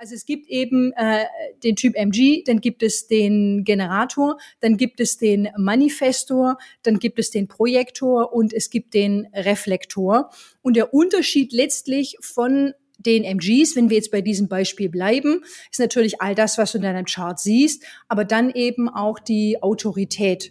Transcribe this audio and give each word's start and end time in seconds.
Also 0.00 0.14
es 0.14 0.24
gibt 0.24 0.48
eben 0.48 0.92
äh, 0.92 1.26
den 1.62 1.76
Typ 1.76 1.94
MG, 1.94 2.42
dann 2.46 2.62
gibt 2.62 2.82
es 2.82 3.06
den 3.06 3.64
Generator, 3.64 4.38
dann 4.60 4.78
gibt 4.78 4.98
es 4.98 5.18
den 5.18 5.50
Manifestor, 5.58 6.56
dann 6.82 6.98
gibt 6.98 7.18
es 7.18 7.30
den 7.30 7.48
Projektor 7.48 8.32
und 8.32 8.54
es 8.54 8.70
gibt 8.70 8.94
den 8.94 9.28
Reflektor. 9.34 10.30
Und 10.62 10.76
der 10.76 10.94
Unterschied 10.94 11.52
letztlich 11.52 12.16
von 12.22 12.72
den 12.96 13.24
MGs, 13.24 13.76
wenn 13.76 13.90
wir 13.90 13.98
jetzt 13.98 14.10
bei 14.10 14.22
diesem 14.22 14.48
Beispiel 14.48 14.88
bleiben, 14.88 15.42
ist 15.70 15.80
natürlich 15.80 16.22
all 16.22 16.34
das, 16.34 16.56
was 16.56 16.72
du 16.72 16.78
in 16.78 16.84
deinem 16.84 17.04
Chart 17.04 17.38
siehst, 17.38 17.84
aber 18.08 18.24
dann 18.24 18.48
eben 18.48 18.88
auch 18.88 19.18
die 19.18 19.62
Autorität. 19.62 20.50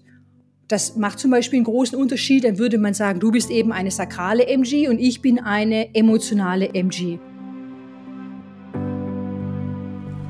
Das 0.67 0.95
macht 0.95 1.17
zum 1.17 1.31
Beispiel 1.31 1.57
einen 1.57 1.65
großen 1.65 1.97
Unterschied. 1.97 2.43
Dann 2.43 2.59
würde 2.59 2.77
man 2.77 2.93
sagen, 2.93 3.19
du 3.19 3.31
bist 3.31 3.49
eben 3.49 3.71
eine 3.71 3.89
sakrale 3.89 4.45
MG 4.45 4.89
und 4.89 4.99
ich 4.99 5.23
bin 5.23 5.39
eine 5.39 5.95
emotionale 5.95 6.75
MG. 6.75 7.17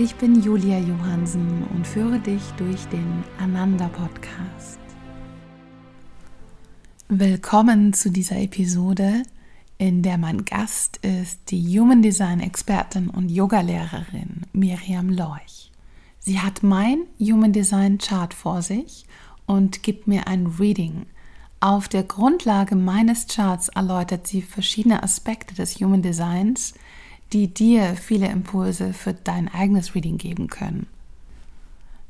Ich 0.00 0.14
bin 0.14 0.40
Julia 0.40 0.78
Johansen 0.78 1.64
und 1.74 1.84
führe 1.84 2.20
dich 2.20 2.42
durch 2.56 2.84
den 2.84 3.24
Ananda 3.36 3.88
Podcast. 3.88 4.78
Willkommen 7.08 7.92
zu 7.92 8.08
dieser 8.08 8.36
Episode, 8.36 9.24
in 9.76 10.02
der 10.04 10.16
mein 10.16 10.44
Gast 10.44 10.98
ist 10.98 11.50
die 11.50 11.76
Human 11.76 12.00
Design 12.00 12.38
Expertin 12.38 13.10
und 13.10 13.28
Yogalehrerin 13.28 14.42
Miriam 14.52 15.10
Leuch. 15.10 15.72
Sie 16.20 16.38
hat 16.38 16.62
mein 16.62 17.00
Human 17.18 17.52
Design 17.52 17.98
Chart 17.98 18.32
vor 18.32 18.62
sich 18.62 19.04
und 19.46 19.82
gibt 19.82 20.06
mir 20.06 20.28
ein 20.28 20.46
Reading. 20.60 21.06
Auf 21.58 21.88
der 21.88 22.04
Grundlage 22.04 22.76
meines 22.76 23.26
Charts 23.26 23.68
erläutert 23.70 24.28
sie 24.28 24.42
verschiedene 24.42 25.02
Aspekte 25.02 25.56
des 25.56 25.80
Human 25.80 26.02
Designs, 26.02 26.74
die 27.32 27.52
dir 27.52 27.96
viele 27.96 28.28
Impulse 28.28 28.92
für 28.92 29.12
dein 29.12 29.48
eigenes 29.48 29.94
Reading 29.94 30.18
geben 30.18 30.48
können. 30.48 30.86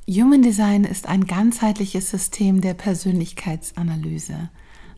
Human 0.08 0.42
Design 0.42 0.84
ist 0.84 1.06
ein 1.06 1.27
ganzheitliches 1.27 2.11
System 2.11 2.61
der 2.61 2.74
Persönlichkeitsanalyse 2.74 4.48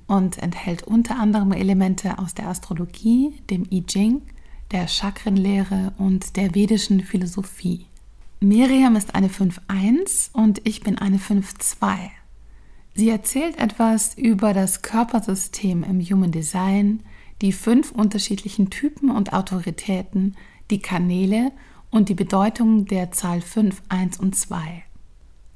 und 0.06 0.38
enthält 0.38 0.84
unter 0.84 1.18
anderem 1.18 1.52
Elemente 1.52 2.18
aus 2.18 2.34
der 2.34 2.48
Astrologie, 2.48 3.34
dem 3.50 3.66
I 3.70 3.82
Ching, 3.82 4.22
der 4.70 4.86
Chakrenlehre 4.86 5.92
und 5.98 6.36
der 6.36 6.54
vedischen 6.54 7.00
Philosophie. 7.00 7.86
Miriam 8.41 8.96
ist 8.96 9.14
eine 9.14 9.28
5.1 9.28 10.30
und 10.32 10.66
ich 10.66 10.80
bin 10.80 10.96
eine 10.96 11.18
5.2. 11.18 12.10
Sie 12.94 13.08
erzählt 13.08 13.58
etwas 13.58 14.14
über 14.14 14.54
das 14.54 14.82
Körpersystem 14.82 15.82
im 15.82 16.00
Human 16.00 16.32
Design, 16.32 17.02
die 17.42 17.52
fünf 17.52 17.92
unterschiedlichen 17.92 18.70
Typen 18.70 19.10
und 19.10 19.33
Autoritäten, 19.33 20.36
die 20.70 20.80
Kanäle 20.80 21.52
und 21.91 22.08
die 22.08 22.14
Bedeutung 22.14 22.86
der 22.86 23.10
Zahl 23.12 23.41
5, 23.41 23.82
1 23.88 24.20
und 24.20 24.36
2. 24.36 24.84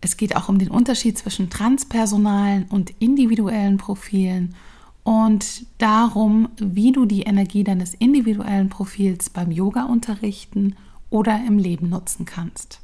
Es 0.01 0.17
geht 0.17 0.37
auch 0.37 0.49
um 0.49 0.59
den 0.59 0.71
Unterschied 0.71 1.17
zwischen 1.17 1.49
transpersonalen 1.49 2.65
und 2.65 2.93
individuellen 2.99 3.79
Profilen 3.79 4.55
und 5.03 5.67
darum, 5.79 6.49
wie 6.57 6.93
du 6.93 7.05
die 7.05 7.23
Energie 7.23 7.65
deines 7.65 7.95
individuellen 7.95 8.69
Profils 8.69 9.31
beim 9.31 9.51
Yoga 9.51 9.85
unterrichten 9.85 10.77
oder 11.11 11.43
im 11.47 11.59
Leben 11.59 11.89
nutzen 11.89 12.25
kannst. 12.25 12.81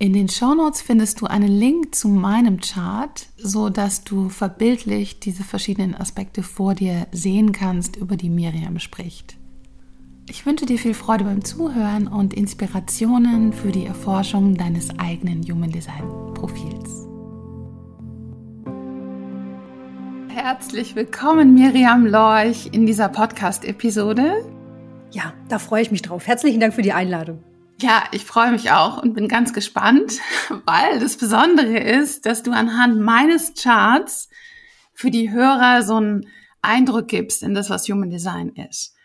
In 0.00 0.12
den 0.12 0.28
Shownotes 0.28 0.80
findest 0.80 1.20
du 1.20 1.26
einen 1.26 1.48
Link 1.48 1.92
zu 1.92 2.06
meinem 2.06 2.60
Chart, 2.60 3.26
so 3.36 3.68
dass 3.68 4.04
du 4.04 4.28
verbildlich 4.28 5.18
diese 5.18 5.42
verschiedenen 5.42 5.96
Aspekte 5.96 6.44
vor 6.44 6.76
dir 6.76 7.08
sehen 7.10 7.50
kannst, 7.50 7.96
über 7.96 8.16
die 8.16 8.30
Miriam 8.30 8.78
spricht. 8.78 9.36
Ich 10.28 10.46
wünsche 10.46 10.66
dir 10.66 10.78
viel 10.78 10.94
Freude 10.94 11.24
beim 11.24 11.44
Zuhören 11.44 12.06
und 12.06 12.32
Inspirationen 12.32 13.52
für 13.52 13.72
die 13.72 13.86
Erforschung 13.86 14.56
deines 14.56 14.96
eigenen 15.00 15.42
Human 15.42 15.72
Design 15.72 16.04
Profils. 16.34 17.08
Herzlich 20.28 20.94
willkommen, 20.94 21.54
Miriam 21.54 22.06
Lorch, 22.06 22.68
in 22.70 22.86
dieser 22.86 23.08
Podcast-Episode. 23.08 24.44
Ja, 25.10 25.32
da 25.48 25.58
freue 25.58 25.82
ich 25.82 25.90
mich 25.90 26.02
drauf. 26.02 26.28
Herzlichen 26.28 26.60
Dank 26.60 26.74
für 26.74 26.82
die 26.82 26.92
Einladung. 26.92 27.42
Ja, 27.80 28.04
ich 28.10 28.24
freue 28.24 28.50
mich 28.50 28.72
auch 28.72 29.00
und 29.00 29.14
bin 29.14 29.28
ganz 29.28 29.52
gespannt, 29.52 30.18
weil 30.66 30.98
das 30.98 31.16
Besondere 31.16 31.78
ist, 31.78 32.26
dass 32.26 32.42
du 32.42 32.50
anhand 32.50 33.00
meines 33.00 33.54
Charts 33.54 34.28
für 34.92 35.12
die 35.12 35.30
Hörer 35.30 35.82
so 35.84 35.94
einen 35.94 36.26
Eindruck 36.60 37.06
gibst 37.06 37.44
in 37.44 37.54
das, 37.54 37.70
was 37.70 37.88
Human 37.88 38.10
Design 38.10 38.48
ist. 38.48 38.96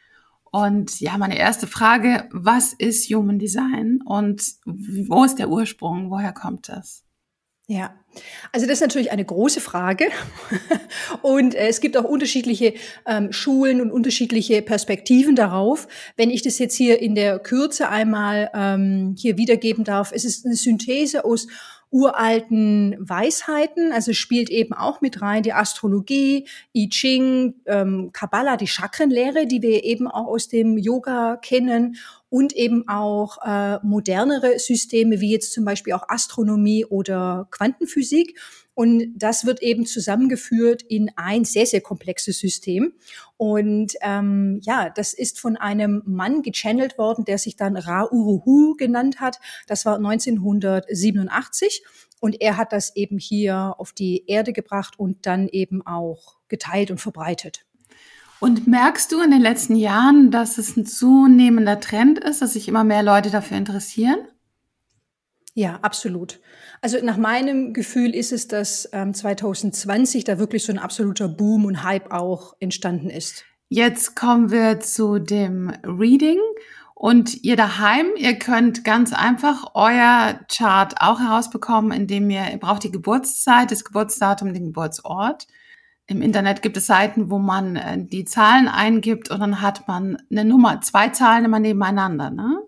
Und 0.45 0.99
ja, 0.99 1.17
meine 1.19 1.37
erste 1.37 1.67
Frage, 1.67 2.27
was 2.31 2.73
ist 2.73 3.09
Human 3.09 3.37
Design 3.37 4.01
und 4.05 4.43
wo 4.65 5.23
ist 5.23 5.37
der 5.37 5.49
Ursprung? 5.49 6.09
Woher 6.09 6.33
kommt 6.33 6.67
das? 6.67 7.02
Ja, 7.67 7.95
also 8.51 8.67
das 8.67 8.75
ist 8.75 8.81
natürlich 8.81 9.11
eine 9.11 9.23
große 9.23 9.61
Frage 9.61 10.09
und 11.21 11.55
äh, 11.55 11.67
es 11.67 11.79
gibt 11.79 11.95
auch 11.95 12.03
unterschiedliche 12.03 12.73
ähm, 13.07 13.31
Schulen 13.31 13.79
und 13.79 13.89
unterschiedliche 13.89 14.61
Perspektiven 14.61 15.37
darauf. 15.37 15.87
Wenn 16.17 16.29
ich 16.29 16.41
das 16.41 16.59
jetzt 16.59 16.75
hier 16.75 17.01
in 17.01 17.15
der 17.15 17.39
Kürze 17.39 17.87
einmal 17.87 18.51
ähm, 18.53 19.15
hier 19.17 19.37
wiedergeben 19.37 19.85
darf, 19.85 20.11
es 20.13 20.25
ist 20.25 20.45
eine 20.45 20.55
Synthese 20.55 21.23
aus 21.23 21.47
uralten 21.93 22.95
Weisheiten, 22.99 23.91
also 23.91 24.13
spielt 24.13 24.49
eben 24.49 24.73
auch 24.73 24.99
mit 24.99 25.21
rein 25.21 25.43
die 25.43 25.53
Astrologie, 25.53 26.47
I 26.75 26.89
Ching, 26.89 27.53
ähm, 27.67 28.09
Kabbalah, 28.11 28.57
die 28.57 28.67
Chakrenlehre, 28.67 29.45
die 29.45 29.61
wir 29.61 29.83
eben 29.83 30.07
auch 30.07 30.25
aus 30.25 30.47
dem 30.47 30.79
Yoga 30.79 31.37
kennen 31.37 31.97
und 32.29 32.53
eben 32.53 32.87
auch 32.87 33.37
äh, 33.45 33.77
modernere 33.83 34.57
Systeme 34.57 35.21
wie 35.21 35.31
jetzt 35.31 35.53
zum 35.53 35.65
Beispiel 35.65 35.93
auch 35.93 36.09
Astronomie 36.09 36.83
oder 36.83 37.47
Quantenphysik. 37.51 38.39
Und 38.75 39.13
das 39.15 39.45
wird 39.45 39.61
eben 39.61 39.85
zusammengeführt 39.85 40.81
in 40.81 41.11
ein 41.15 41.45
sehr, 41.45 41.65
sehr 41.65 41.81
komplexes 41.81 42.39
System. 42.39 42.93
Und 43.37 43.93
ähm, 44.01 44.59
ja, 44.63 44.89
das 44.89 45.13
ist 45.13 45.39
von 45.39 45.57
einem 45.57 46.01
Mann 46.05 46.41
gechannelt 46.41 46.97
worden, 46.97 47.25
der 47.25 47.37
sich 47.37 47.55
dann 47.55 47.77
Ra 47.77 48.09
Uruhu 48.11 48.75
genannt 48.75 49.19
hat. 49.19 49.39
Das 49.67 49.85
war 49.85 49.97
1987. 49.97 51.83
Und 52.19 52.41
er 52.41 52.57
hat 52.57 52.71
das 52.71 52.95
eben 52.95 53.19
hier 53.19 53.75
auf 53.77 53.91
die 53.91 54.23
Erde 54.27 54.53
gebracht 54.53 54.97
und 54.97 55.25
dann 55.25 55.49
eben 55.49 55.85
auch 55.85 56.37
geteilt 56.47 56.89
und 56.89 57.01
verbreitet. 57.01 57.65
Und 58.39 58.67
merkst 58.67 59.11
du 59.11 59.21
in 59.21 59.31
den 59.31 59.41
letzten 59.41 59.75
Jahren, 59.75 60.31
dass 60.31 60.57
es 60.57 60.75
ein 60.75 60.85
zunehmender 60.85 61.79
Trend 61.79 62.19
ist, 62.19 62.41
dass 62.41 62.53
sich 62.53 62.67
immer 62.67 62.83
mehr 62.83 63.03
Leute 63.03 63.29
dafür 63.29 63.57
interessieren? 63.57 64.17
Ja, 65.55 65.79
absolut. 65.81 66.39
Also 66.81 66.97
nach 67.03 67.17
meinem 67.17 67.73
Gefühl 67.73 68.15
ist 68.15 68.31
es, 68.31 68.47
dass 68.47 68.89
ähm, 68.91 69.13
2020 69.13 70.23
da 70.23 70.39
wirklich 70.39 70.63
so 70.63 70.71
ein 70.71 70.79
absoluter 70.79 71.27
Boom 71.27 71.65
und 71.65 71.83
Hype 71.83 72.11
auch 72.11 72.55
entstanden 72.59 73.09
ist. 73.09 73.45
Jetzt 73.69 74.15
kommen 74.15 74.51
wir 74.51 74.79
zu 74.79 75.19
dem 75.19 75.69
Reading. 75.83 76.39
Und 76.95 77.43
ihr 77.43 77.57
daheim, 77.57 78.05
ihr 78.15 78.39
könnt 78.39 78.85
ganz 78.85 79.13
einfach 79.13 79.71
euer 79.73 80.39
Chart 80.49 81.01
auch 81.01 81.19
herausbekommen, 81.19 81.91
indem 81.91 82.29
ihr, 82.29 82.49
ihr 82.49 82.59
braucht 82.59 82.83
die 82.83 82.91
Geburtszeit, 82.91 83.71
das 83.71 83.83
Geburtsdatum, 83.83 84.53
den 84.53 84.67
Geburtsort. 84.67 85.47
Im 86.07 86.21
Internet 86.21 86.61
gibt 86.61 86.77
es 86.77 86.85
Seiten, 86.85 87.29
wo 87.29 87.39
man 87.39 87.75
äh, 87.75 88.05
die 88.05 88.25
Zahlen 88.25 88.67
eingibt 88.67 89.29
und 89.31 89.39
dann 89.39 89.61
hat 89.61 89.87
man 89.87 90.17
eine 90.31 90.45
Nummer, 90.45 90.81
zwei 90.81 91.09
Zahlen 91.09 91.45
immer 91.45 91.59
nebeneinander, 91.59 92.29
ne? 92.29 92.59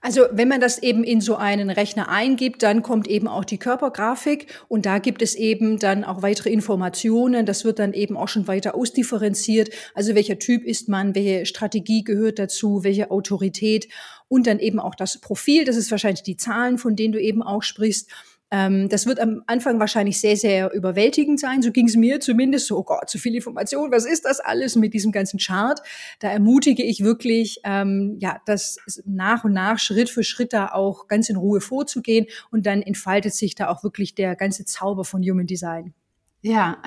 Also 0.00 0.26
wenn 0.32 0.48
man 0.48 0.60
das 0.60 0.82
eben 0.82 1.04
in 1.04 1.20
so 1.20 1.36
einen 1.36 1.68
Rechner 1.68 2.08
eingibt, 2.08 2.62
dann 2.62 2.82
kommt 2.82 3.06
eben 3.06 3.28
auch 3.28 3.44
die 3.44 3.58
Körpergrafik 3.58 4.46
und 4.68 4.86
da 4.86 4.98
gibt 4.98 5.20
es 5.20 5.34
eben 5.34 5.78
dann 5.78 6.04
auch 6.04 6.22
weitere 6.22 6.50
Informationen. 6.50 7.44
Das 7.44 7.64
wird 7.64 7.78
dann 7.78 7.92
eben 7.92 8.16
auch 8.16 8.28
schon 8.28 8.48
weiter 8.48 8.74
ausdifferenziert. 8.74 9.70
Also 9.94 10.14
welcher 10.14 10.38
Typ 10.38 10.64
ist 10.64 10.88
man, 10.88 11.14
welche 11.14 11.44
Strategie 11.44 12.02
gehört 12.02 12.38
dazu, 12.38 12.82
welche 12.82 13.10
Autorität 13.10 13.88
und 14.28 14.46
dann 14.46 14.58
eben 14.58 14.80
auch 14.80 14.94
das 14.94 15.18
Profil. 15.18 15.64
Das 15.64 15.76
ist 15.76 15.90
wahrscheinlich 15.90 16.22
die 16.22 16.36
Zahlen, 16.36 16.78
von 16.78 16.96
denen 16.96 17.12
du 17.12 17.20
eben 17.20 17.42
auch 17.42 17.62
sprichst. 17.62 18.08
Ähm, 18.50 18.88
das 18.88 19.06
wird 19.06 19.20
am 19.20 19.42
Anfang 19.46 19.78
wahrscheinlich 19.78 20.20
sehr, 20.20 20.36
sehr 20.36 20.72
überwältigend 20.72 21.38
sein. 21.38 21.62
So 21.62 21.70
ging 21.70 21.86
es 21.86 21.96
mir 21.96 22.20
zumindest. 22.20 22.66
So, 22.66 22.78
oh 22.78 22.82
Gott, 22.82 23.08
zu 23.08 23.18
viel 23.18 23.34
Information. 23.34 23.92
Was 23.92 24.06
ist 24.06 24.24
das 24.24 24.40
alles 24.40 24.76
mit 24.76 24.92
diesem 24.92 25.12
ganzen 25.12 25.38
Chart? 25.38 25.80
Da 26.18 26.28
ermutige 26.28 26.82
ich 26.82 27.04
wirklich, 27.04 27.60
ähm, 27.64 28.16
ja, 28.20 28.40
das 28.46 28.78
nach 29.04 29.44
und 29.44 29.52
nach, 29.52 29.78
Schritt 29.78 30.10
für 30.10 30.24
Schritt 30.24 30.52
da 30.52 30.68
auch 30.72 31.06
ganz 31.06 31.28
in 31.28 31.36
Ruhe 31.36 31.60
vorzugehen. 31.60 32.26
Und 32.50 32.66
dann 32.66 32.82
entfaltet 32.82 33.34
sich 33.34 33.54
da 33.54 33.68
auch 33.68 33.84
wirklich 33.84 34.14
der 34.14 34.34
ganze 34.34 34.64
Zauber 34.64 35.04
von 35.04 35.22
Human 35.22 35.46
Design. 35.46 35.94
Ja, 36.42 36.82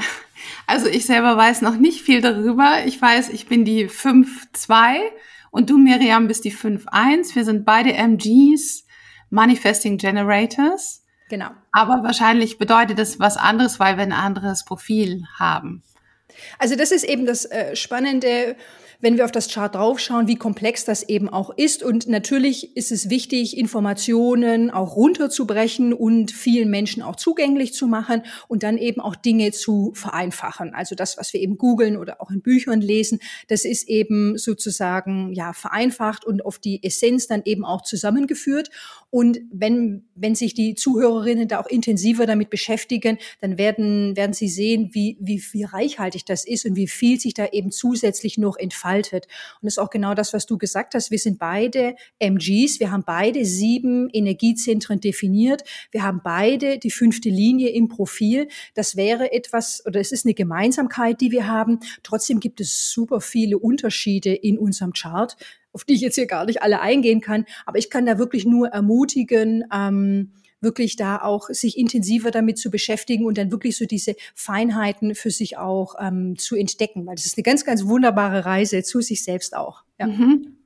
also 0.68 0.88
ich 0.88 1.06
selber 1.06 1.38
weiß 1.38 1.62
noch 1.62 1.78
nicht 1.78 2.02
viel 2.02 2.22
darüber. 2.22 2.86
Ich 2.86 3.02
weiß, 3.02 3.30
ich 3.30 3.48
bin 3.48 3.66
die 3.66 3.88
5-2 3.88 4.98
und 5.52 5.70
du, 5.70 5.78
Miriam, 5.78 6.28
bist 6.28 6.44
die 6.44 6.52
5-1. 6.52 7.36
Wir 7.36 7.46
sind 7.46 7.64
beide 7.64 7.94
MGs, 7.94 8.86
Manifesting 9.30 9.98
Generators. 9.98 11.03
Genau. 11.34 11.50
Aber 11.72 12.04
wahrscheinlich 12.04 12.60
bedeutet 12.60 13.00
das 13.00 13.20
was 13.20 13.38
anderes, 13.38 13.80
weil 13.80 13.98
wir 13.98 14.04
ein 14.04 14.14
anderes 14.14 14.66
Profil 14.66 15.24
haben. 15.40 15.82
Also 16.60 16.76
das 16.76 16.92
ist 16.92 17.04
eben 17.04 17.26
das 17.26 17.46
äh, 17.46 17.76
Spannende 17.76 18.56
wenn 19.04 19.18
wir 19.18 19.26
auf 19.26 19.34
das 19.34 19.50
Chart 19.50 19.76
draufschauen, 19.76 20.30
wie 20.30 20.38
komplex 20.38 20.86
das 20.86 21.04
eben 21.04 21.28
auch 21.28 21.50
ist. 21.58 21.84
Und 21.84 22.08
natürlich 22.08 22.78
ist 22.78 22.90
es 22.90 23.10
wichtig, 23.10 23.58
Informationen 23.58 24.72
auch 24.72 24.96
runterzubrechen 24.96 25.92
und 25.92 26.32
vielen 26.32 26.70
Menschen 26.70 27.04
auch 27.04 27.18
zugänglich 27.18 27.74
zu 27.74 27.88
machen 27.88 28.24
und 28.48 28.64
dann 28.64 28.78
eben 28.78 29.02
auch 29.02 29.18
Dinge 29.18 29.52
zu 29.52 29.92
vereinfachen. 29.94 30.74
Also 30.74 30.96
das, 30.96 31.18
was 31.18 31.34
wir 31.34 31.42
eben 31.42 31.58
googeln 31.58 31.98
oder 31.98 32.22
auch 32.22 32.32
in 32.32 32.42
Büchern 32.42 32.80
lesen, 32.80 33.20
das 33.50 33.66
ist 33.66 33.90
eben 33.90 34.38
sozusagen 34.38 35.34
ja 35.34 35.52
vereinfacht 35.52 36.24
und 36.24 36.46
auf 36.46 36.58
die 36.58 36.82
Essenz 36.82 37.28
dann 37.28 37.42
eben 37.44 37.66
auch 37.66 37.82
zusammengeführt. 37.82 38.70
Und 39.10 39.42
wenn, 39.52 40.06
wenn 40.16 40.34
sich 40.34 40.54
die 40.54 40.76
Zuhörerinnen 40.76 41.50
da 41.50 41.60
auch 41.60 41.68
intensiver 41.68 42.26
damit 42.26 42.50
beschäftigen, 42.50 43.18
dann 43.42 43.58
werden, 43.58 44.16
werden 44.16 44.34
sie 44.34 44.48
sehen, 44.48 44.92
wie, 44.94 45.18
wie, 45.20 45.44
wie 45.52 45.64
reichhaltig 45.66 46.24
das 46.24 46.48
ist 46.48 46.66
und 46.66 46.78
wie 46.78 46.88
viel 46.88 47.20
sich 47.20 47.34
da 47.34 47.48
eben 47.48 47.70
zusätzlich 47.70 48.38
noch 48.38 48.56
entfaltet. 48.56 48.93
Und 49.02 49.66
das 49.68 49.74
ist 49.74 49.78
auch 49.80 49.90
genau 49.90 50.14
das, 50.14 50.34
was 50.34 50.46
du 50.46 50.58
gesagt 50.58 50.94
hast. 50.94 51.12
Wir 51.12 51.20
sind 51.20 51.40
beide 51.40 51.96
MGs. 52.20 52.80
Wir 52.80 52.92
haben 52.92 53.04
beide 53.06 53.46
sieben 53.46 54.10
Energiezentren 54.12 55.00
definiert. 55.00 55.64
Wir 55.92 56.04
haben 56.04 56.22
beide 56.24 56.78
die 56.78 56.92
fünfte 56.92 57.30
Linie 57.30 57.70
im 57.70 57.88
Profil. 57.88 58.48
Das 58.76 58.96
wäre 58.96 59.32
etwas, 59.32 59.84
oder 59.86 60.00
es 60.00 60.12
ist 60.12 60.26
eine 60.26 60.34
Gemeinsamkeit, 60.34 61.22
die 61.22 61.32
wir 61.32 61.48
haben. 61.48 61.80
Trotzdem 62.04 62.40
gibt 62.40 62.62
es 62.62 62.92
super 62.92 63.22
viele 63.22 63.58
Unterschiede 63.58 64.34
in 64.34 64.58
unserem 64.58 64.94
Chart 64.94 65.36
auf 65.74 65.84
die 65.84 65.94
ich 65.94 66.02
jetzt 66.02 66.16
hier 66.16 66.28
gar 66.28 66.46
nicht 66.46 66.62
alle 66.62 66.82
eingehen 66.82 67.20
kann. 67.20 67.46
Aber 67.66 67.80
ich 67.80 67.90
kann 67.90 68.06
da 68.06 68.20
wirklich 68.20 68.46
nur 68.46 68.68
ermutigen, 68.68 69.64
ähm, 69.74 70.32
wirklich 70.64 70.96
da 70.96 71.22
auch 71.22 71.50
sich 71.50 71.78
intensiver 71.78 72.32
damit 72.32 72.58
zu 72.58 72.72
beschäftigen 72.72 73.26
und 73.26 73.38
dann 73.38 73.52
wirklich 73.52 73.78
so 73.78 73.86
diese 73.86 74.16
Feinheiten 74.34 75.16
für 75.16 75.32
sich 75.32 75.58
auch 75.58 75.96
ähm, 76.00 76.38
zu 76.38 76.56
entdecken, 76.56 77.06
weil 77.06 77.16
das 77.16 77.26
ist 77.26 77.38
eine 77.38 77.44
ganz, 77.44 77.66
ganz 77.66 77.86
wunderbare 77.86 78.46
Reise 78.46 78.84
zu 78.84 79.02
sich 79.02 79.24
selbst 79.24 79.56
auch. 79.56 79.84
Ja. 80.00 80.08
Mhm. 80.08 80.58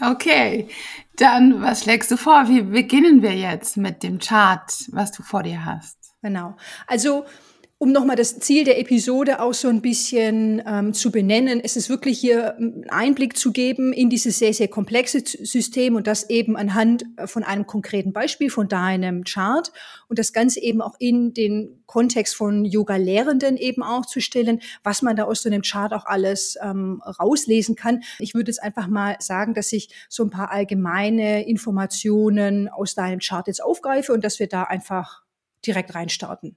Okay, 0.00 0.68
dann 1.16 1.62
was 1.62 1.84
schlägst 1.84 2.10
du 2.10 2.18
vor? 2.18 2.48
Wie 2.48 2.60
beginnen 2.60 3.22
wir 3.22 3.34
jetzt 3.34 3.78
mit 3.78 4.02
dem 4.02 4.18
Chart, 4.18 4.70
was 4.88 5.10
du 5.10 5.22
vor 5.22 5.42
dir 5.42 5.64
hast? 5.64 5.96
Genau. 6.20 6.56
Also 6.86 7.24
um 7.78 7.92
nochmal 7.92 8.16
das 8.16 8.38
Ziel 8.38 8.64
der 8.64 8.80
Episode 8.80 9.40
auch 9.42 9.52
so 9.52 9.68
ein 9.68 9.82
bisschen 9.82 10.62
ähm, 10.66 10.94
zu 10.94 11.10
benennen, 11.10 11.60
es 11.62 11.76
ist 11.76 11.90
wirklich 11.90 12.18
hier 12.18 12.56
einen 12.56 12.88
Einblick 12.88 13.36
zu 13.36 13.52
geben 13.52 13.92
in 13.92 14.08
dieses 14.08 14.38
sehr, 14.38 14.54
sehr 14.54 14.68
komplexe 14.68 15.20
System 15.20 15.94
und 15.94 16.06
das 16.06 16.30
eben 16.30 16.56
anhand 16.56 17.04
äh, 17.18 17.26
von 17.26 17.42
einem 17.42 17.66
konkreten 17.66 18.14
Beispiel 18.14 18.48
von 18.48 18.68
deinem 18.68 19.24
Chart 19.24 19.70
und 20.08 20.18
das 20.18 20.32
Ganze 20.32 20.60
eben 20.60 20.80
auch 20.80 20.94
in 20.98 21.34
den 21.34 21.82
Kontext 21.84 22.34
von 22.34 22.64
Yoga-Lehrenden 22.64 23.58
eben 23.58 23.82
auch 23.82 24.06
zu 24.06 24.20
stellen, 24.20 24.60
was 24.82 25.02
man 25.02 25.14
da 25.14 25.24
aus 25.24 25.42
so 25.42 25.50
einem 25.50 25.60
Chart 25.60 25.92
auch 25.92 26.06
alles 26.06 26.56
ähm, 26.62 27.02
rauslesen 27.02 27.76
kann. 27.76 28.02
Ich 28.18 28.32
würde 28.32 28.50
jetzt 28.50 28.62
einfach 28.62 28.88
mal 28.88 29.16
sagen, 29.20 29.52
dass 29.52 29.70
ich 29.72 29.90
so 30.08 30.24
ein 30.24 30.30
paar 30.30 30.50
allgemeine 30.50 31.46
Informationen 31.46 32.70
aus 32.70 32.94
deinem 32.94 33.20
Chart 33.20 33.46
jetzt 33.46 33.62
aufgreife 33.62 34.14
und 34.14 34.24
dass 34.24 34.38
wir 34.38 34.48
da 34.48 34.62
einfach 34.62 35.24
direkt 35.66 35.94
reinstarten. 35.94 36.56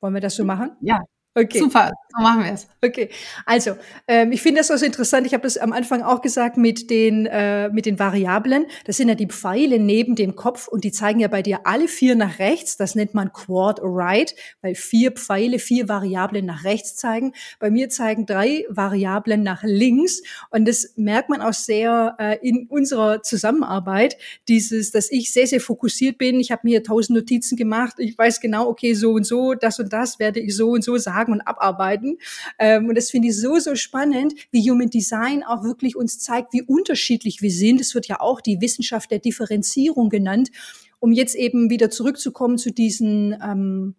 Wollen 0.00 0.14
wir 0.14 0.20
das 0.20 0.34
so 0.36 0.44
machen? 0.44 0.76
Ja, 0.80 1.00
Okay. 1.36 1.60
Super, 1.60 1.92
so 2.08 2.22
machen 2.24 2.42
wir 2.42 2.52
es. 2.52 2.66
Okay, 2.82 3.08
also 3.46 3.76
ähm, 4.08 4.32
ich 4.32 4.42
finde 4.42 4.62
das 4.62 4.66
so 4.66 4.84
interessant. 4.84 5.28
Ich 5.28 5.32
habe 5.32 5.44
das 5.44 5.58
am 5.58 5.72
Anfang 5.72 6.02
auch 6.02 6.22
gesagt 6.22 6.56
mit 6.56 6.90
den 6.90 7.26
äh, 7.26 7.68
mit 7.68 7.86
den 7.86 8.00
Variablen. 8.00 8.66
Das 8.84 8.96
sind 8.96 9.08
ja 9.08 9.14
die 9.14 9.28
Pfeile 9.28 9.78
neben 9.78 10.16
dem 10.16 10.34
Kopf 10.34 10.66
und 10.66 10.82
die 10.82 10.90
zeigen 10.90 11.20
ja 11.20 11.28
bei 11.28 11.42
dir 11.42 11.60
alle 11.64 11.86
vier 11.86 12.16
nach 12.16 12.40
rechts. 12.40 12.76
Das 12.76 12.96
nennt 12.96 13.14
man 13.14 13.32
Quad 13.32 13.78
Right, 13.80 14.34
weil 14.60 14.74
vier 14.74 15.12
Pfeile, 15.12 15.60
vier 15.60 15.88
Variablen 15.88 16.46
nach 16.46 16.64
rechts 16.64 16.96
zeigen. 16.96 17.32
Bei 17.60 17.70
mir 17.70 17.90
zeigen 17.90 18.26
drei 18.26 18.64
Variablen 18.68 19.44
nach 19.44 19.62
links 19.62 20.22
und 20.50 20.66
das 20.66 20.94
merkt 20.96 21.28
man 21.28 21.42
auch 21.42 21.52
sehr 21.52 22.16
äh, 22.18 22.38
in 22.42 22.66
unserer 22.68 23.22
Zusammenarbeit. 23.22 24.16
Dieses, 24.48 24.90
dass 24.90 25.12
ich 25.12 25.32
sehr 25.32 25.46
sehr 25.46 25.60
fokussiert 25.60 26.18
bin. 26.18 26.40
Ich 26.40 26.50
habe 26.50 26.62
mir 26.64 26.82
tausend 26.82 27.16
Notizen 27.16 27.56
gemacht. 27.56 27.94
Ich 27.98 28.18
weiß 28.18 28.40
genau, 28.40 28.66
okay, 28.68 28.94
so 28.94 29.12
und 29.12 29.24
so, 29.24 29.54
das 29.54 29.78
und 29.78 29.92
das 29.92 30.18
werde 30.18 30.40
ich 30.40 30.56
so 30.56 30.70
und 30.70 30.82
so 30.82 30.96
sagen 30.96 31.19
sagen 31.20 31.32
und 31.32 31.42
abarbeiten. 31.42 32.18
Ähm, 32.58 32.88
und 32.88 32.96
das 32.96 33.10
finde 33.10 33.28
ich 33.28 33.36
so, 33.36 33.58
so 33.58 33.74
spannend, 33.74 34.34
wie 34.50 34.68
Human 34.70 34.90
Design 34.90 35.42
auch 35.42 35.62
wirklich 35.62 35.96
uns 35.96 36.18
zeigt, 36.18 36.52
wie 36.52 36.62
unterschiedlich 36.62 37.42
wir 37.42 37.50
sind. 37.50 37.80
Es 37.80 37.94
wird 37.94 38.06
ja 38.06 38.20
auch 38.20 38.40
die 38.40 38.60
Wissenschaft 38.60 39.10
der 39.10 39.18
Differenzierung 39.18 40.08
genannt. 40.08 40.50
Um 40.98 41.12
jetzt 41.12 41.34
eben 41.34 41.70
wieder 41.70 41.90
zurückzukommen 41.90 42.58
zu 42.58 42.70
diesen 42.72 43.34
ähm, 43.42 43.94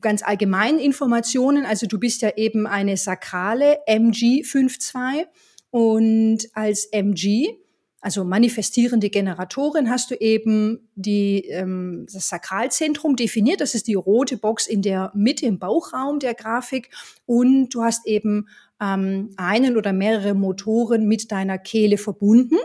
ganz 0.00 0.22
allgemeinen 0.22 0.78
Informationen. 0.78 1.64
Also 1.64 1.86
du 1.86 1.98
bist 1.98 2.22
ja 2.22 2.30
eben 2.36 2.66
eine 2.66 2.96
sakrale 2.96 3.78
MG 3.86 4.42
52 4.42 5.26
und 5.70 6.38
als 6.52 6.86
MG 6.86 7.56
also 8.00 8.24
manifestierende 8.24 9.10
Generatorin, 9.10 9.90
hast 9.90 10.10
du 10.10 10.14
eben 10.16 10.88
die, 10.94 11.46
ähm, 11.48 12.06
das 12.12 12.28
Sakralzentrum 12.28 13.16
definiert. 13.16 13.60
Das 13.60 13.74
ist 13.74 13.88
die 13.88 13.94
rote 13.94 14.36
Box 14.36 14.66
in 14.66 14.82
der 14.82 15.10
Mitte 15.14 15.46
im 15.46 15.58
Bauchraum 15.58 16.18
der 16.18 16.34
Grafik. 16.34 16.90
Und 17.24 17.70
du 17.70 17.82
hast 17.82 18.06
eben 18.06 18.48
ähm, 18.80 19.30
einen 19.36 19.76
oder 19.76 19.92
mehrere 19.92 20.34
Motoren 20.34 21.08
mit 21.08 21.32
deiner 21.32 21.58
Kehle 21.58 21.96
verbunden. 21.96 22.56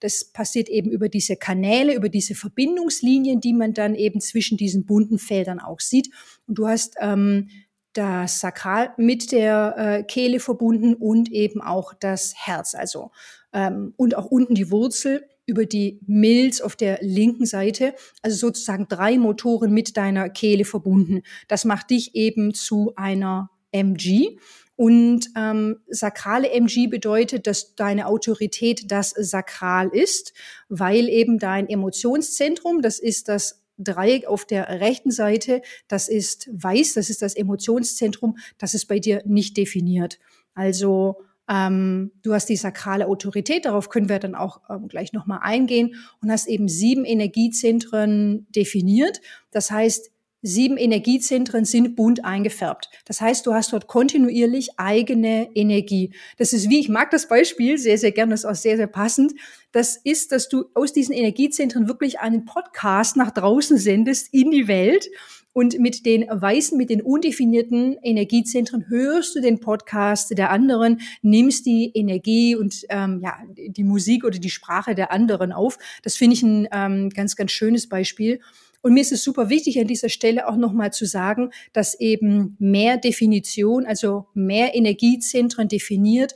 Das 0.00 0.24
passiert 0.24 0.68
eben 0.68 0.90
über 0.90 1.08
diese 1.08 1.36
Kanäle, 1.36 1.94
über 1.94 2.08
diese 2.08 2.34
Verbindungslinien, 2.34 3.40
die 3.40 3.52
man 3.52 3.74
dann 3.74 3.94
eben 3.94 4.20
zwischen 4.20 4.56
diesen 4.56 4.86
bunten 4.86 5.18
Feldern 5.18 5.58
auch 5.58 5.80
sieht. 5.80 6.10
Und 6.46 6.58
du 6.58 6.68
hast 6.68 6.94
ähm, 7.00 7.48
das 7.92 8.40
Sakral 8.40 8.92
mit 8.98 9.32
der 9.32 9.74
äh, 9.76 10.02
Kehle 10.04 10.38
verbunden 10.38 10.94
und 10.94 11.32
eben 11.32 11.60
auch 11.62 11.94
das 11.94 12.34
Herz. 12.36 12.74
Also 12.74 13.10
ähm, 13.56 13.94
und 13.96 14.16
auch 14.16 14.26
unten 14.26 14.54
die 14.54 14.70
Wurzel 14.70 15.24
über 15.46 15.64
die 15.64 15.98
Milz 16.06 16.60
auf 16.60 16.76
der 16.76 16.98
linken 17.00 17.46
Seite, 17.46 17.94
also 18.20 18.36
sozusagen 18.36 18.86
drei 18.88 19.16
Motoren 19.16 19.72
mit 19.72 19.96
deiner 19.96 20.28
Kehle 20.28 20.64
verbunden. 20.64 21.22
Das 21.48 21.64
macht 21.64 21.90
dich 21.90 22.14
eben 22.14 22.52
zu 22.52 22.92
einer 22.96 23.50
MG. 23.72 24.36
Und 24.76 25.30
ähm, 25.36 25.78
sakrale 25.88 26.50
MG 26.50 26.88
bedeutet, 26.88 27.46
dass 27.46 27.74
deine 27.76 28.08
Autorität 28.08 28.90
das 28.92 29.10
Sakral 29.10 29.88
ist, 29.88 30.34
weil 30.68 31.08
eben 31.08 31.38
dein 31.38 31.66
Emotionszentrum, 31.66 32.82
das 32.82 32.98
ist 32.98 33.28
das 33.28 33.62
Dreieck 33.78 34.26
auf 34.26 34.44
der 34.44 34.68
rechten 34.80 35.10
Seite, 35.10 35.62
das 35.88 36.08
ist 36.08 36.50
weiß, 36.52 36.92
das 36.92 37.08
ist 37.08 37.22
das 37.22 37.34
Emotionszentrum, 37.34 38.36
das 38.58 38.74
ist 38.74 38.84
bei 38.84 38.98
dir 38.98 39.22
nicht 39.24 39.56
definiert. 39.56 40.18
Also 40.54 41.16
ähm, 41.48 42.12
du 42.22 42.34
hast 42.34 42.48
die 42.48 42.56
sakrale 42.56 43.06
Autorität, 43.06 43.64
darauf 43.64 43.88
können 43.88 44.08
wir 44.08 44.18
dann 44.18 44.34
auch 44.34 44.60
ähm, 44.68 44.88
gleich 44.88 45.12
nochmal 45.12 45.40
eingehen 45.42 45.94
und 46.20 46.30
hast 46.30 46.48
eben 46.48 46.68
sieben 46.68 47.04
Energiezentren 47.04 48.46
definiert. 48.50 49.20
Das 49.50 49.70
heißt, 49.70 50.10
sieben 50.42 50.76
Energiezentren 50.76 51.64
sind 51.64 51.96
bunt 51.96 52.24
eingefärbt. 52.24 52.90
Das 53.04 53.20
heißt, 53.20 53.46
du 53.46 53.54
hast 53.54 53.72
dort 53.72 53.86
kontinuierlich 53.86 54.78
eigene 54.78 55.48
Energie. 55.54 56.14
Das 56.36 56.52
ist 56.52 56.68
wie, 56.68 56.80
ich 56.80 56.88
mag 56.88 57.10
das 57.10 57.28
Beispiel 57.28 57.78
sehr, 57.78 57.98
sehr 57.98 58.12
gerne, 58.12 58.32
das 58.32 58.40
ist 58.40 58.46
auch 58.46 58.54
sehr, 58.54 58.76
sehr 58.76 58.86
passend. 58.86 59.34
Das 59.72 59.96
ist, 59.96 60.32
dass 60.32 60.48
du 60.48 60.66
aus 60.74 60.92
diesen 60.92 61.14
Energiezentren 61.14 61.88
wirklich 61.88 62.20
einen 62.20 62.44
Podcast 62.44 63.16
nach 63.16 63.30
draußen 63.30 63.76
sendest 63.78 64.32
in 64.32 64.50
die 64.50 64.68
Welt 64.68 65.08
und 65.56 65.78
mit 65.78 66.04
den 66.04 66.26
weißen, 66.28 66.76
mit 66.76 66.90
den 66.90 67.00
undefinierten 67.00 67.96
Energiezentren 68.02 68.90
hörst 68.90 69.34
du 69.34 69.40
den 69.40 69.58
Podcast 69.58 70.36
der 70.36 70.50
anderen, 70.50 71.00
nimmst 71.22 71.64
die 71.64 71.92
Energie 71.94 72.54
und 72.54 72.84
ähm, 72.90 73.20
ja, 73.22 73.38
die 73.56 73.82
Musik 73.82 74.24
oder 74.24 74.38
die 74.38 74.50
Sprache 74.50 74.94
der 74.94 75.12
anderen 75.12 75.52
auf. 75.52 75.78
Das 76.02 76.14
finde 76.14 76.34
ich 76.34 76.42
ein 76.42 76.68
ähm, 76.72 77.08
ganz, 77.08 77.36
ganz 77.36 77.52
schönes 77.52 77.88
Beispiel. 77.88 78.40
Und 78.82 78.92
mir 78.92 79.00
ist 79.00 79.12
es 79.12 79.24
super 79.24 79.48
wichtig, 79.48 79.80
an 79.80 79.86
dieser 79.86 80.10
Stelle 80.10 80.46
auch 80.46 80.56
nochmal 80.56 80.92
zu 80.92 81.06
sagen, 81.06 81.48
dass 81.72 81.98
eben 81.98 82.56
mehr 82.58 82.98
Definition, 82.98 83.86
also 83.86 84.26
mehr 84.34 84.74
Energiezentren 84.74 85.68
definiert, 85.68 86.34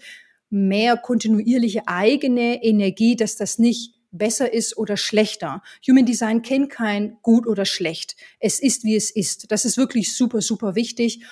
mehr 0.49 0.97
kontinuierliche 0.97 1.87
eigene 1.87 2.65
Energie, 2.65 3.17
dass 3.17 3.37
das 3.37 3.59
nicht 3.59 4.00
besser 4.13 4.53
ist 4.53 4.77
oder 4.77 4.97
schlechter. 4.97 5.63
Human 5.89 6.07
Design 6.07 6.43
kennt 6.43 6.71
kein 6.71 7.19
gut 7.23 7.47
oder 7.47 7.65
schlecht. 7.65 8.17
Es 8.39 8.61
ist, 8.61 8.85
wie 8.85 8.97
es 8.97 9.11
ist. 9.11 9.51
Das 9.51 9.65
ist 9.65 9.77
wirklich 9.77 10.15
super, 10.15 10.41
super 10.41 10.75
wichtig, 10.75 11.25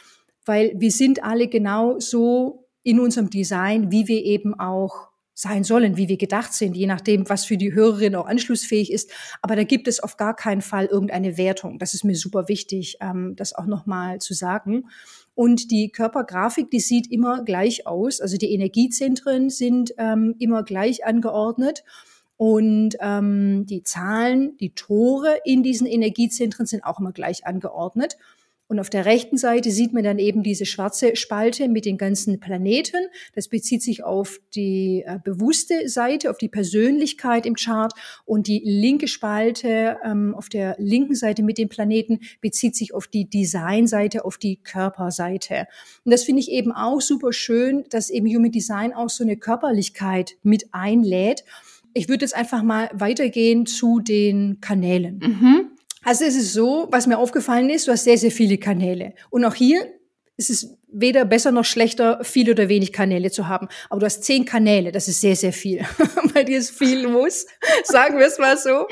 weil 0.45 0.73
wir 0.77 0.91
sind 0.91 1.23
alle 1.23 1.49
genau 1.49 1.99
so 1.99 2.69
in 2.83 3.01
unserem 3.01 3.31
Design, 3.31 3.91
wie 3.91 4.09
wir 4.09 4.25
eben 4.25 4.59
auch 4.59 5.09
sein 5.35 5.63
sollen, 5.63 5.97
wie 5.97 6.09
wir 6.09 6.17
gedacht 6.17 6.53
sind, 6.53 6.77
je 6.77 6.89
nachdem, 6.89 7.29
was 7.29 7.45
für 7.45 7.57
die 7.57 7.73
Hörerin 7.73 8.17
auch 8.17 8.27
anschlussfähig 8.27 8.93
ist. 8.93 9.13
Aber 9.41 9.55
da 9.55 9.63
gibt 9.63 9.87
es 9.87 10.01
auf 10.01 10.17
gar 10.17 10.35
keinen 10.35 10.63
Fall 10.63 10.87
irgendeine 10.87 11.37
Wertung. 11.37 11.79
Das 11.79 11.95
ist 11.95 12.03
mir 12.03 12.17
super 12.17 12.49
wichtig, 12.49 12.97
ähm, 13.01 13.37
das 13.37 13.55
auch 13.55 13.67
nochmal 13.67 14.19
zu 14.19 14.35
sagen. 14.35 14.87
Und 15.37 15.71
die 15.71 15.91
Körpergrafik, 15.91 16.73
die 16.73 16.81
sieht 16.81 17.13
immer 17.13 17.45
gleich 17.45 17.87
aus. 17.87 18.21
Also 18.21 18.37
die 18.37 18.53
Energiezentren 18.53 19.49
sind 19.49 19.95
ähm, 19.97 20.35
immer 20.41 20.65
gleich 20.65 21.07
angeordnet. 21.07 21.85
Und 22.39 22.97
ähm, 23.01 23.67
die 23.67 23.83
Zahlen, 23.83 24.57
die 24.59 24.71
Tore 24.71 25.39
in 25.45 25.63
diesen 25.63 25.89
Energiezentren 25.89 26.67
sind 26.67 26.85
auch 26.85 27.01
immer 27.01 27.13
gleich 27.13 27.45
angeordnet. 27.45 28.17
Und 28.69 28.79
auf 28.81 28.91
der 28.91 29.07
rechten 29.07 29.39
Seite 29.39 29.71
sieht 29.71 29.95
man 29.95 30.05
dann 30.05 30.19
eben 30.19 30.43
diese 30.43 30.67
schwarze 30.67 31.17
Spalte 31.17 31.69
mit 31.69 31.87
den 31.87 31.97
ganzen 31.97 32.39
Planeten. 32.39 33.09
Das 33.35 33.49
bezieht 33.49 33.83
sich 33.83 34.05
auf 34.05 34.41
die 34.55 35.05
äh, 35.07 35.19
bewusste 35.25 35.89
Seite, 35.89 36.31
auf 36.31 36.37
die 36.37 36.51
Persönlichkeit 36.51 37.47
im 37.47 37.55
Chart. 37.55 37.93
Und 38.27 38.47
die 38.47 38.61
linke 38.63 39.09
Spalte 39.09 39.97
ähm, 40.05 40.35
auf 40.35 40.51
der 40.51 40.77
linken 40.79 41.15
Seite 41.15 41.43
mit 41.43 41.57
den 41.57 41.71
Planeten 41.71 42.21
bezieht 42.43 42.77
sich 42.77 42.93
auf 42.93 43.09
die 43.09 43.29
Designseite, 43.29 44.27
auf 44.27 44.37
die 44.37 44.57
Körperseite. 44.57 45.67
Und 46.05 46.13
das 46.13 46.25
finde 46.25 46.41
ich 46.41 46.51
eben 46.51 46.71
auch 46.71 47.01
super 47.01 47.33
schön, 47.33 47.85
dass 47.89 48.11
eben 48.11 48.27
Human 48.27 48.53
Design 48.53 48.93
auch 48.93 49.09
so 49.09 49.25
eine 49.25 49.39
Körperlichkeit 49.39 50.37
mit 50.43 50.67
einlädt. 50.73 51.43
Ich 51.99 52.09
würde 52.09 52.25
jetzt 52.25 52.37
einfach 52.37 52.63
mal 52.63 52.89
weitergehen 52.93 53.67
zu 53.67 53.99
den 53.99 54.61
Kanälen. 54.61 55.19
Mhm. 55.19 55.71
Also 56.05 56.25
es 56.25 56.37
ist 56.37 56.53
so, 56.53 56.87
was 56.93 57.07
mir 57.09 57.19
aufgefallen 57.19 57.71
ist, 57.71 57.89
du 57.89 57.93
hast 57.93 58.05
sehr, 58.05 58.17
sehr 58.17 58.31
viele 58.31 58.57
Kanäle. 58.57 59.15
Und 59.31 59.45
auch 59.45 59.55
hier 59.55 59.85
ist 60.37 60.49
es 60.49 60.79
weder 60.91 61.25
besser 61.25 61.51
noch 61.51 61.65
schlechter, 61.65 62.23
viel 62.23 62.49
oder 62.51 62.69
wenig 62.69 62.93
Kanäle 62.93 63.33
zu 63.33 63.49
haben. 63.49 63.67
Aber 63.91 63.99
du 63.99 64.07
hast 64.07 64.23
zehn 64.23 64.45
Kanäle, 64.45 64.93
das 64.93 65.09
ist 65.09 65.21
sehr, 65.21 65.35
sehr 65.35 65.53
viel. 65.53 65.85
Bei 66.35 66.45
dir 66.45 66.59
ist 66.59 66.71
viel 66.71 67.01
los, 67.01 67.47
sagen 67.85 68.19
wir 68.19 68.27
es 68.27 68.39
mal 68.39 68.57
so. 68.57 68.87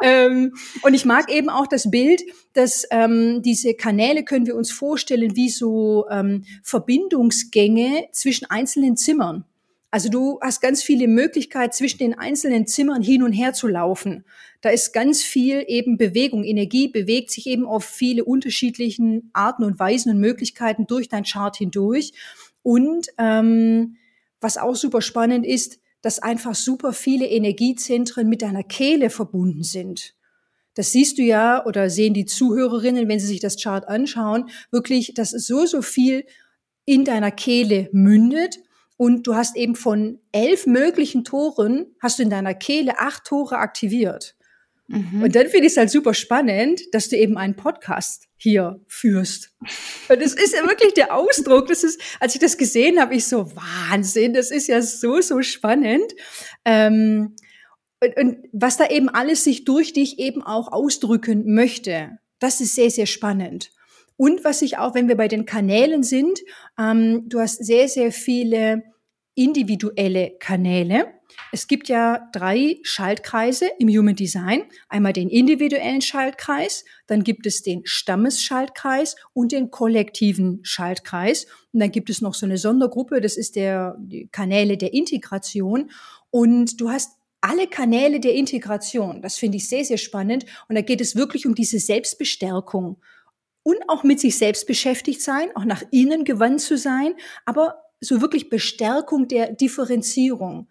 Ähm, 0.00 0.54
und 0.82 0.94
ich 0.94 1.04
mag 1.04 1.30
eben 1.30 1.48
auch 1.48 1.66
das 1.66 1.90
Bild, 1.90 2.22
dass 2.52 2.86
ähm, 2.92 3.42
diese 3.42 3.74
Kanäle 3.74 4.24
können 4.24 4.46
wir 4.46 4.54
uns 4.54 4.70
vorstellen 4.70 5.34
wie 5.34 5.50
so 5.50 6.06
ähm, 6.08 6.44
Verbindungsgänge 6.62 8.06
zwischen 8.12 8.48
einzelnen 8.48 8.96
Zimmern. 8.96 9.44
Also 9.94 10.08
du 10.08 10.40
hast 10.40 10.60
ganz 10.60 10.82
viele 10.82 11.06
Möglichkeiten, 11.06 11.72
zwischen 11.72 11.98
den 11.98 12.18
einzelnen 12.18 12.66
Zimmern 12.66 13.00
hin 13.00 13.22
und 13.22 13.32
her 13.32 13.52
zu 13.52 13.68
laufen. 13.68 14.24
Da 14.60 14.70
ist 14.70 14.92
ganz 14.92 15.22
viel 15.22 15.64
eben 15.68 15.98
Bewegung. 15.98 16.42
Energie 16.42 16.88
bewegt 16.88 17.30
sich 17.30 17.46
eben 17.46 17.64
auf 17.64 17.84
viele 17.84 18.24
unterschiedlichen 18.24 19.30
Arten 19.34 19.62
und 19.62 19.78
Weisen 19.78 20.10
und 20.10 20.18
Möglichkeiten 20.18 20.88
durch 20.88 21.08
dein 21.08 21.22
Chart 21.22 21.56
hindurch. 21.56 22.10
Und 22.64 23.06
ähm, 23.18 23.98
was 24.40 24.58
auch 24.58 24.74
super 24.74 25.00
spannend 25.00 25.46
ist, 25.46 25.78
dass 26.02 26.18
einfach 26.18 26.56
super 26.56 26.92
viele 26.92 27.28
Energiezentren 27.28 28.28
mit 28.28 28.42
deiner 28.42 28.64
Kehle 28.64 29.10
verbunden 29.10 29.62
sind. 29.62 30.16
Das 30.74 30.90
siehst 30.90 31.18
du 31.18 31.22
ja 31.22 31.64
oder 31.66 31.88
sehen 31.88 32.14
die 32.14 32.26
Zuhörerinnen, 32.26 33.06
wenn 33.06 33.20
sie 33.20 33.28
sich 33.28 33.38
das 33.38 33.62
Chart 33.62 33.86
anschauen, 33.86 34.50
wirklich, 34.72 35.14
dass 35.14 35.30
so, 35.30 35.66
so 35.66 35.82
viel 35.82 36.24
in 36.84 37.04
deiner 37.04 37.30
Kehle 37.30 37.90
mündet 37.92 38.58
und 38.96 39.26
du 39.26 39.34
hast 39.34 39.56
eben 39.56 39.74
von 39.74 40.20
elf 40.32 40.66
möglichen 40.66 41.24
Toren, 41.24 41.94
hast 42.00 42.18
du 42.18 42.22
in 42.22 42.30
deiner 42.30 42.54
Kehle 42.54 42.98
acht 42.98 43.24
Tore 43.24 43.58
aktiviert. 43.58 44.36
Mhm. 44.86 45.22
Und 45.22 45.34
dann 45.34 45.48
finde 45.48 45.66
ich 45.66 45.72
es 45.72 45.76
halt 45.76 45.90
super 45.90 46.14
spannend, 46.14 46.80
dass 46.92 47.08
du 47.08 47.16
eben 47.16 47.38
einen 47.38 47.56
Podcast 47.56 48.28
hier 48.36 48.80
führst. 48.86 49.52
Und 50.08 50.20
das 50.20 50.34
ist 50.34 50.54
ja 50.54 50.62
wirklich 50.68 50.92
der 50.92 51.14
Ausdruck. 51.14 51.68
Das 51.68 51.82
ist, 51.82 52.00
als 52.20 52.34
ich 52.34 52.40
das 52.40 52.58
gesehen 52.58 53.00
habe, 53.00 53.14
ich 53.14 53.26
so, 53.26 53.50
Wahnsinn, 53.56 54.34
das 54.34 54.50
ist 54.50 54.66
ja 54.66 54.82
so, 54.82 55.20
so 55.20 55.40
spannend. 55.42 56.12
Ähm, 56.64 57.34
und, 58.00 58.16
und 58.16 58.36
was 58.52 58.76
da 58.76 58.88
eben 58.88 59.08
alles 59.08 59.44
sich 59.44 59.64
durch 59.64 59.94
dich 59.94 60.18
eben 60.18 60.42
auch 60.42 60.70
ausdrücken 60.70 61.54
möchte, 61.54 62.18
das 62.38 62.60
ist 62.60 62.74
sehr, 62.74 62.90
sehr 62.90 63.06
spannend. 63.06 63.70
Und 64.16 64.44
was 64.44 64.62
ich 64.62 64.78
auch, 64.78 64.94
wenn 64.94 65.08
wir 65.08 65.16
bei 65.16 65.28
den 65.28 65.44
Kanälen 65.44 66.02
sind, 66.02 66.38
ähm, 66.78 67.28
du 67.28 67.40
hast 67.40 67.64
sehr, 67.64 67.88
sehr 67.88 68.12
viele 68.12 68.82
individuelle 69.34 70.36
Kanäle. 70.38 71.06
Es 71.50 71.66
gibt 71.66 71.88
ja 71.88 72.28
drei 72.32 72.78
Schaltkreise 72.82 73.68
im 73.78 73.88
Human 73.88 74.14
Design. 74.14 74.64
Einmal 74.88 75.12
den 75.12 75.28
individuellen 75.28 76.00
Schaltkreis, 76.00 76.84
dann 77.08 77.24
gibt 77.24 77.46
es 77.46 77.62
den 77.62 77.82
Stammesschaltkreis 77.84 79.16
und 79.32 79.50
den 79.50 79.70
kollektiven 79.70 80.60
Schaltkreis. 80.62 81.46
Und 81.72 81.80
dann 81.80 81.90
gibt 81.90 82.10
es 82.10 82.20
noch 82.20 82.34
so 82.34 82.46
eine 82.46 82.58
Sondergruppe, 82.58 83.20
das 83.20 83.36
ist 83.36 83.56
der 83.56 83.96
die 83.98 84.28
Kanäle 84.28 84.76
der 84.76 84.92
Integration. 84.92 85.90
Und 86.30 86.80
du 86.80 86.90
hast 86.90 87.12
alle 87.40 87.66
Kanäle 87.66 88.20
der 88.20 88.34
Integration. 88.34 89.20
Das 89.20 89.36
finde 89.36 89.58
ich 89.58 89.68
sehr, 89.68 89.84
sehr 89.84 89.98
spannend. 89.98 90.46
Und 90.68 90.76
da 90.76 90.82
geht 90.82 91.00
es 91.00 91.14
wirklich 91.16 91.46
um 91.46 91.54
diese 91.54 91.78
Selbstbestärkung 91.78 92.96
und 93.64 93.78
auch 93.88 94.04
mit 94.04 94.20
sich 94.20 94.38
selbst 94.38 94.68
beschäftigt 94.68 95.20
sein, 95.20 95.48
auch 95.56 95.64
nach 95.64 95.82
innen 95.90 96.22
gewandt 96.22 96.60
zu 96.60 96.78
sein, 96.78 97.14
aber 97.44 97.82
so 98.00 98.20
wirklich 98.20 98.50
Bestärkung 98.50 99.26
der 99.26 99.52
Differenzierung. 99.52 100.68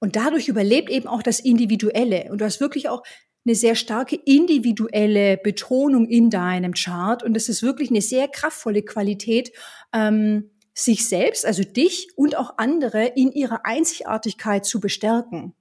Und 0.00 0.16
dadurch 0.16 0.48
überlebt 0.48 0.90
eben 0.90 1.06
auch 1.08 1.22
das 1.22 1.40
Individuelle. 1.40 2.30
Und 2.30 2.40
du 2.40 2.44
hast 2.44 2.60
wirklich 2.60 2.88
auch 2.88 3.02
eine 3.46 3.54
sehr 3.54 3.74
starke 3.74 4.16
individuelle 4.16 5.38
Betonung 5.38 6.06
in 6.06 6.28
deinem 6.28 6.74
Chart. 6.74 7.22
Und 7.22 7.34
das 7.34 7.48
ist 7.48 7.62
wirklich 7.62 7.90
eine 7.90 8.02
sehr 8.02 8.28
kraftvolle 8.28 8.82
Qualität, 8.82 9.52
ähm, 9.92 10.50
sich 10.74 11.08
selbst, 11.08 11.44
also 11.44 11.64
dich 11.64 12.08
und 12.14 12.36
auch 12.36 12.58
andere 12.58 13.06
in 13.06 13.32
ihrer 13.32 13.64
Einzigartigkeit 13.64 14.64
zu 14.64 14.80
bestärken. 14.80 15.54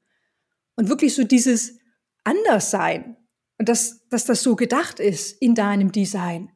Und 0.76 0.90
wirklich 0.90 1.16
so 1.16 1.24
dieses 1.24 1.80
Anderssein, 2.24 3.18
und 3.58 3.70
dass, 3.70 4.08
dass 4.10 4.26
das 4.26 4.44
so 4.44 4.56
gedacht 4.56 5.00
ist 5.00 5.42
in 5.42 5.56
deinem 5.56 5.92
Design. 5.92 6.52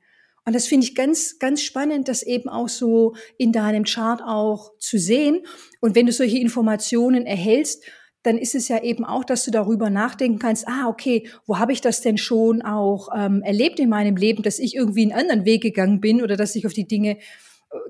Und 0.46 0.56
das 0.56 0.68
finde 0.68 0.88
ich 0.88 0.96
ganz, 0.96 1.38
ganz 1.40 1.62
spannend, 1.62 2.08
das 2.08 2.24
eben 2.24 2.50
auch 2.50 2.70
so 2.70 3.16
in 3.38 3.52
deinem 3.52 3.84
Chart 3.84 4.22
auch 4.24 4.78
zu 4.80 4.98
sehen. 4.98 5.46
Und 5.82 5.96
wenn 5.96 6.08
du 6.08 6.12
solche 6.12 6.40
Informationen 6.40 7.26
erhältst, 7.26 7.84
dann 8.24 8.38
ist 8.38 8.56
es 8.56 8.68
ja 8.68 8.82
eben 8.82 9.04
auch, 9.04 9.24
dass 9.24 9.46
du 9.46 9.52
darüber 9.52 9.90
nachdenken 9.90 10.40
kannst, 10.40 10.68
ah, 10.68 10.88
okay, 10.88 11.28
wo 11.46 11.58
habe 11.58 11.74
ich 11.74 11.82
das 11.82 12.02
denn 12.02 12.18
schon 12.18 12.62
auch 12.62 13.10
ähm, 13.16 13.42
erlebt 13.42 13.80
in 13.80 13.90
meinem 13.90 14.16
Leben, 14.16 14.44
dass 14.44 14.60
ich 14.60 14.76
irgendwie 14.76 15.04
einen 15.04 15.20
anderen 15.20 15.46
Weg 15.46 15.62
gegangen 15.62 16.02
bin 16.02 16.22
oder 16.22 16.38
dass 16.38 16.56
ich 16.56 16.66
auf 16.68 16.74
die 16.74 16.88
Dinge 16.88 17.18
äh, 17.18 17.18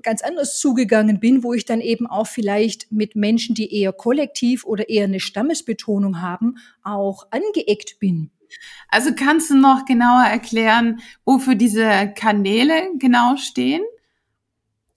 ganz 0.02 0.22
anders 0.22 0.58
zugegangen 0.58 1.20
bin, 1.20 1.42
wo 1.42 1.52
ich 1.52 1.66
dann 1.66 1.82
eben 1.82 2.06
auch 2.06 2.26
vielleicht 2.26 2.90
mit 2.90 3.14
Menschen, 3.14 3.54
die 3.54 3.74
eher 3.78 3.92
kollektiv 3.92 4.64
oder 4.64 4.88
eher 4.88 5.04
eine 5.04 5.20
Stammesbetonung 5.20 6.22
haben, 6.22 6.56
auch 6.82 7.26
angeeckt 7.30 7.98
bin. 7.98 8.30
Also 8.88 9.14
kannst 9.14 9.50
du 9.50 9.54
noch 9.54 9.84
genauer 9.84 10.24
erklären, 10.24 11.00
wofür 11.24 11.54
diese 11.54 12.12
Kanäle 12.14 12.90
genau 12.98 13.36
stehen? 13.36 13.82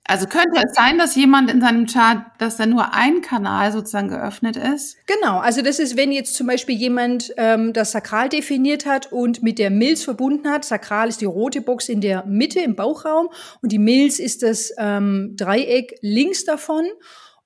Also 0.07 0.27
könnte 0.27 0.62
es 0.63 0.75
sein, 0.75 1.00
dass 1.00 1.15
jemand 1.15 1.50
in 1.50 1.62
seinem 1.62 1.88
Chart, 1.88 2.25
dass 2.38 2.57
da 2.57 2.67
nur 2.67 2.93
ein 2.93 3.21
Kanal 3.21 3.71
sozusagen 3.71 4.09
geöffnet 4.09 4.55
ist? 4.55 4.97
Genau, 5.07 5.39
also 5.39 5.63
das 5.63 5.79
ist, 5.79 5.97
wenn 5.97 6.12
jetzt 6.12 6.35
zum 6.35 6.45
Beispiel 6.45 6.75
jemand 6.75 7.33
ähm, 7.38 7.74
das 7.74 7.91
Sakral 7.91 8.29
definiert 8.29 8.85
hat 8.85 9.12
und 9.12 9.41
mit 9.41 9.57
der 9.57 9.71
Milz 9.71 10.03
verbunden 10.03 10.47
hat. 10.47 10.63
Sakral 10.63 11.09
ist 11.09 11.21
die 11.21 11.25
rote 11.25 11.62
Box 11.62 11.89
in 11.89 12.01
der 12.01 12.24
Mitte 12.27 12.59
im 12.59 12.75
Bauchraum 12.75 13.29
und 13.63 13.71
die 13.71 13.79
Milz 13.79 14.19
ist 14.19 14.43
das 14.43 14.71
ähm, 14.77 15.33
Dreieck 15.38 15.97
links 16.01 16.45
davon. 16.45 16.85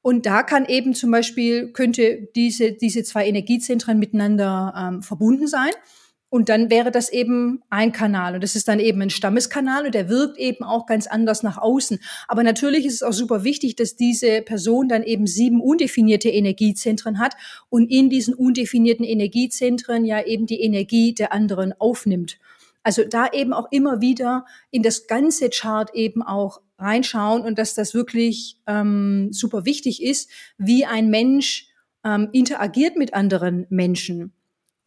Und 0.01 0.25
da 0.25 0.43
kann 0.43 0.65
eben 0.65 0.93
zum 0.93 1.11
Beispiel, 1.11 1.71
könnte 1.73 2.29
diese, 2.35 2.71
diese 2.71 3.03
zwei 3.03 3.27
Energiezentren 3.27 3.99
miteinander 3.99 4.73
ähm, 4.77 5.01
verbunden 5.01 5.47
sein. 5.47 5.71
Und 6.31 6.47
dann 6.47 6.69
wäre 6.69 6.91
das 6.91 7.11
eben 7.11 7.63
ein 7.71 7.91
Kanal. 7.91 8.35
Und 8.35 8.43
das 8.43 8.55
ist 8.55 8.67
dann 8.67 8.79
eben 8.79 9.01
ein 9.01 9.09
Stammeskanal 9.09 9.85
und 9.87 9.95
der 9.95 10.09
wirkt 10.09 10.37
eben 10.37 10.63
auch 10.63 10.85
ganz 10.85 11.07
anders 11.07 11.41
nach 11.41 11.57
außen. 11.57 11.99
Aber 12.27 12.43
natürlich 12.43 12.85
ist 12.85 12.95
es 12.95 13.03
auch 13.03 13.13
super 13.13 13.43
wichtig, 13.43 13.75
dass 13.75 13.95
diese 13.95 14.43
Person 14.43 14.87
dann 14.87 15.01
eben 15.01 15.25
sieben 15.25 15.59
undefinierte 15.59 16.29
Energiezentren 16.29 17.17
hat 17.17 17.35
und 17.69 17.89
in 17.89 18.11
diesen 18.11 18.35
undefinierten 18.35 19.05
Energiezentren 19.05 20.05
ja 20.05 20.23
eben 20.23 20.45
die 20.45 20.61
Energie 20.61 21.15
der 21.15 21.33
anderen 21.33 21.73
aufnimmt. 21.79 22.37
Also 22.83 23.03
da 23.03 23.27
eben 23.33 23.51
auch 23.51 23.71
immer 23.71 23.99
wieder 23.99 24.45
in 24.69 24.83
das 24.83 25.07
ganze 25.07 25.49
Chart 25.49 25.89
eben 25.95 26.21
auch 26.21 26.61
reinschauen 26.79 27.41
und 27.41 27.59
dass 27.59 27.75
das 27.75 27.93
wirklich 27.93 28.57
ähm, 28.67 29.29
super 29.31 29.65
wichtig 29.65 30.01
ist, 30.01 30.29
wie 30.57 30.85
ein 30.85 31.09
Mensch 31.09 31.67
ähm, 32.03 32.29
interagiert 32.31 32.95
mit 32.95 33.13
anderen 33.13 33.65
Menschen. 33.69 34.33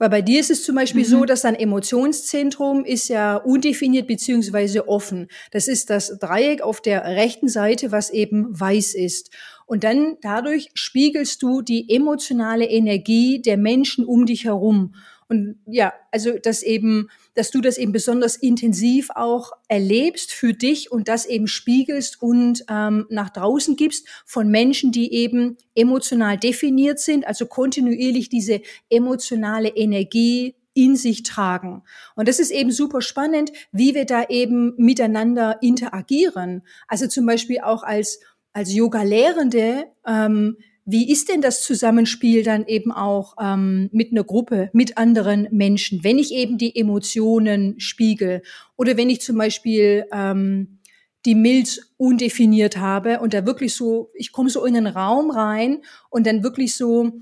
Weil 0.02 0.10
bei 0.10 0.22
dir 0.22 0.40
ist 0.40 0.50
es 0.50 0.64
zum 0.64 0.74
Beispiel 0.74 1.02
mhm. 1.02 1.08
so, 1.08 1.24
dass 1.24 1.42
dein 1.42 1.54
Emotionszentrum 1.54 2.84
ist 2.84 3.06
ja 3.06 3.36
undefiniert 3.36 4.08
beziehungsweise 4.08 4.88
offen. 4.88 5.28
Das 5.52 5.68
ist 5.68 5.90
das 5.90 6.18
Dreieck 6.18 6.60
auf 6.60 6.80
der 6.80 7.04
rechten 7.04 7.48
Seite, 7.48 7.92
was 7.92 8.10
eben 8.10 8.48
weiß 8.50 8.94
ist. 8.94 9.30
Und 9.64 9.84
dann 9.84 10.16
dadurch 10.20 10.70
spiegelst 10.74 11.40
du 11.40 11.62
die 11.62 11.88
emotionale 11.88 12.64
Energie 12.64 13.40
der 13.40 13.56
Menschen 13.56 14.04
um 14.04 14.26
dich 14.26 14.44
herum. 14.44 14.96
Und 15.28 15.60
ja, 15.66 15.92
also 16.10 16.32
dass 16.36 16.64
eben, 16.64 17.08
dass 17.34 17.50
du 17.50 17.60
das 17.60 17.78
eben 17.78 17.92
besonders 17.92 18.36
intensiv 18.36 19.10
auch 19.14 19.52
erlebst 19.68 20.32
für 20.32 20.52
dich 20.52 20.92
und 20.92 21.08
das 21.08 21.26
eben 21.26 21.46
spiegelst 21.46 22.20
und 22.20 22.64
ähm, 22.68 23.06
nach 23.08 23.30
draußen 23.30 23.76
gibst 23.76 24.06
von 24.26 24.48
Menschen, 24.48 24.92
die 24.92 25.12
eben 25.12 25.56
emotional 25.74 26.36
definiert 26.36 26.98
sind, 26.98 27.26
also 27.26 27.46
kontinuierlich 27.46 28.28
diese 28.28 28.60
emotionale 28.90 29.68
Energie 29.68 30.56
in 30.74 30.96
sich 30.96 31.22
tragen. 31.22 31.82
Und 32.16 32.28
das 32.28 32.38
ist 32.38 32.50
eben 32.50 32.70
super 32.70 33.02
spannend, 33.02 33.52
wie 33.72 33.94
wir 33.94 34.06
da 34.06 34.24
eben 34.24 34.74
miteinander 34.76 35.58
interagieren. 35.62 36.62
Also 36.88 37.06
zum 37.06 37.26
Beispiel 37.26 37.60
auch 37.60 37.82
als, 37.82 38.20
als 38.52 38.74
Yoga-Lehrende, 38.74 39.86
ähm, 40.06 40.56
wie 40.84 41.10
ist 41.10 41.28
denn 41.28 41.40
das 41.40 41.62
Zusammenspiel 41.62 42.42
dann 42.42 42.66
eben 42.66 42.90
auch 42.90 43.36
ähm, 43.40 43.88
mit 43.92 44.10
einer 44.10 44.24
Gruppe, 44.24 44.70
mit 44.72 44.98
anderen 44.98 45.48
Menschen, 45.50 46.02
wenn 46.02 46.18
ich 46.18 46.32
eben 46.32 46.58
die 46.58 46.76
Emotionen 46.76 47.78
spiegel? 47.78 48.42
Oder 48.76 48.96
wenn 48.96 49.08
ich 49.08 49.20
zum 49.20 49.38
Beispiel 49.38 50.06
ähm, 50.12 50.78
die 51.24 51.36
Milz 51.36 51.92
undefiniert 51.98 52.78
habe 52.78 53.20
und 53.20 53.32
da 53.32 53.46
wirklich 53.46 53.74
so, 53.74 54.10
ich 54.14 54.32
komme 54.32 54.50
so 54.50 54.64
in 54.64 54.76
einen 54.76 54.88
Raum 54.88 55.30
rein 55.30 55.82
und 56.10 56.26
dann 56.26 56.42
wirklich 56.42 56.74
so 56.74 57.12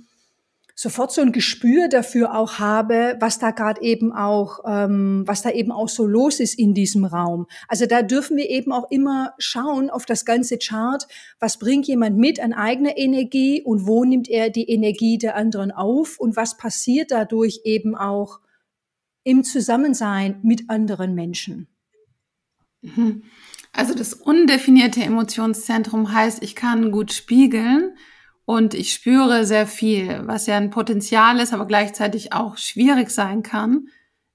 sofort 0.80 1.12
so 1.12 1.20
ein 1.20 1.32
Gespür 1.32 1.88
dafür 1.88 2.34
auch 2.34 2.58
habe, 2.58 3.14
was 3.20 3.38
da 3.38 3.50
gerade 3.50 3.82
eben 3.82 4.14
auch, 4.14 4.60
ähm, 4.66 5.24
was 5.26 5.42
da 5.42 5.50
eben 5.50 5.72
auch 5.72 5.90
so 5.90 6.06
los 6.06 6.40
ist 6.40 6.58
in 6.58 6.72
diesem 6.72 7.04
Raum. 7.04 7.46
Also 7.68 7.84
da 7.84 8.00
dürfen 8.00 8.38
wir 8.38 8.48
eben 8.48 8.72
auch 8.72 8.90
immer 8.90 9.34
schauen 9.36 9.90
auf 9.90 10.06
das 10.06 10.24
ganze 10.24 10.56
Chart, 10.56 11.06
was 11.38 11.58
bringt 11.58 11.86
jemand 11.86 12.16
mit 12.16 12.40
an 12.40 12.54
eigener 12.54 12.96
Energie 12.96 13.60
und 13.62 13.86
wo 13.86 14.06
nimmt 14.06 14.30
er 14.30 14.48
die 14.48 14.70
Energie 14.70 15.18
der 15.18 15.36
anderen 15.36 15.70
auf 15.70 16.18
und 16.18 16.34
was 16.34 16.56
passiert 16.56 17.10
dadurch 17.10 17.60
eben 17.64 17.94
auch 17.94 18.40
im 19.22 19.44
Zusammensein 19.44 20.40
mit 20.42 20.70
anderen 20.70 21.14
Menschen. 21.14 21.68
Mhm. 22.80 23.24
Also 23.74 23.92
das 23.92 24.14
undefinierte 24.14 25.02
Emotionszentrum 25.02 26.14
heißt, 26.14 26.42
ich 26.42 26.56
kann 26.56 26.90
gut 26.90 27.12
spiegeln, 27.12 27.98
und 28.50 28.74
ich 28.74 28.92
spüre 28.92 29.46
sehr 29.46 29.68
viel, 29.68 30.22
was 30.26 30.46
ja 30.46 30.56
ein 30.56 30.70
Potenzial 30.70 31.38
ist, 31.38 31.54
aber 31.54 31.66
gleichzeitig 31.66 32.32
auch 32.32 32.56
schwierig 32.56 33.10
sein 33.10 33.44
kann 33.44 33.86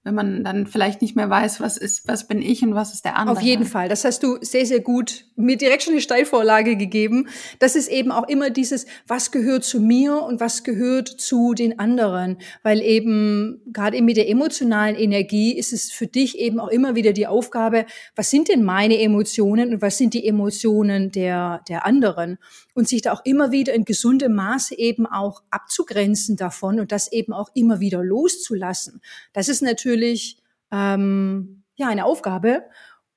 wenn 0.06 0.14
man 0.14 0.44
dann 0.44 0.68
vielleicht 0.68 1.02
nicht 1.02 1.16
mehr 1.16 1.32
weiß, 1.32 1.60
was 1.60 1.78
ist, 1.78 2.08
was 2.08 2.28
bin 2.28 2.40
ich 2.40 2.62
und 2.62 2.76
was 2.76 2.94
ist 2.94 3.06
der 3.06 3.18
andere. 3.18 3.38
Auf 3.38 3.42
jeden 3.42 3.66
Fall. 3.66 3.90
Das 3.90 4.06
hast 4.06 4.22
du 4.22 4.38
sehr, 4.40 4.68
sehr 4.68 4.80
gut 4.80 5.26
mir 5.36 5.58
direkt 5.58 5.82
schon 5.82 5.94
eine 5.94 6.02
Steilvorlage 6.02 6.78
gegeben. 6.78 7.28
Das 7.58 7.76
ist 7.76 7.88
eben 7.88 8.12
auch 8.12 8.28
immer 8.30 8.52
dieses, 8.52 8.86
was 9.08 9.32
gehört 9.32 9.64
zu 9.64 9.80
mir 9.80 10.22
und 10.22 10.40
was 10.40 10.64
gehört 10.64 11.08
zu 11.08 11.56
den 11.56 11.80
anderen. 11.80 12.38
Weil 12.62 12.82
eben, 12.82 13.64
gerade 13.74 13.98
eben 13.98 14.06
mit 14.06 14.18
der 14.18 14.30
emotionalen 14.30 14.96
Energie 14.96 15.58
ist 15.58 15.74
es 15.74 15.92
für 15.92 16.06
dich 16.06 16.38
eben 16.38 16.60
auch 16.60 16.70
immer 16.70 16.94
wieder 16.94 17.12
die 17.12 17.26
Aufgabe, 17.26 17.88
was 18.16 18.30
sind 18.30 18.48
denn 18.48 18.64
meine 18.64 19.00
Emotionen 19.00 19.74
und 19.74 19.82
was 19.82 19.98
sind 19.98 20.14
die 20.14 20.28
Emotionen 20.28 21.12
der, 21.12 21.64
der 21.68 21.84
anderen? 21.84 22.38
Und 22.76 22.88
sich 22.88 23.02
da 23.02 23.14
auch 23.14 23.26
immer 23.26 23.52
wieder 23.52 23.74
in 23.74 23.86
gesundem 23.86 24.36
Maße 24.36 24.78
eben 24.78 25.08
auch 25.08 25.42
abzugrenzen 25.50 26.36
davon 26.36 26.80
und 26.80 26.92
das 26.92 27.12
eben 27.12 27.34
auch 27.34 27.50
immer 27.56 27.80
wieder 27.80 28.04
loszulassen. 28.04 29.02
Das 29.34 29.48
ist 29.48 29.62
natürlich 29.64 29.95
natürlich 29.96 30.38
ähm, 30.72 31.64
ja 31.76 31.88
eine 31.88 32.06
Aufgabe 32.06 32.64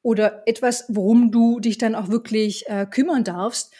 oder 0.03 0.43
etwas, 0.47 0.85
worum 0.89 1.31
du 1.33 1.61
dich 1.61 1.79
dann 1.79 1.95
auch 1.95 2.09
wirklich 2.09 2.69
äh, 2.69 2.87
kümmern 2.87 3.25
darfst 3.25 3.75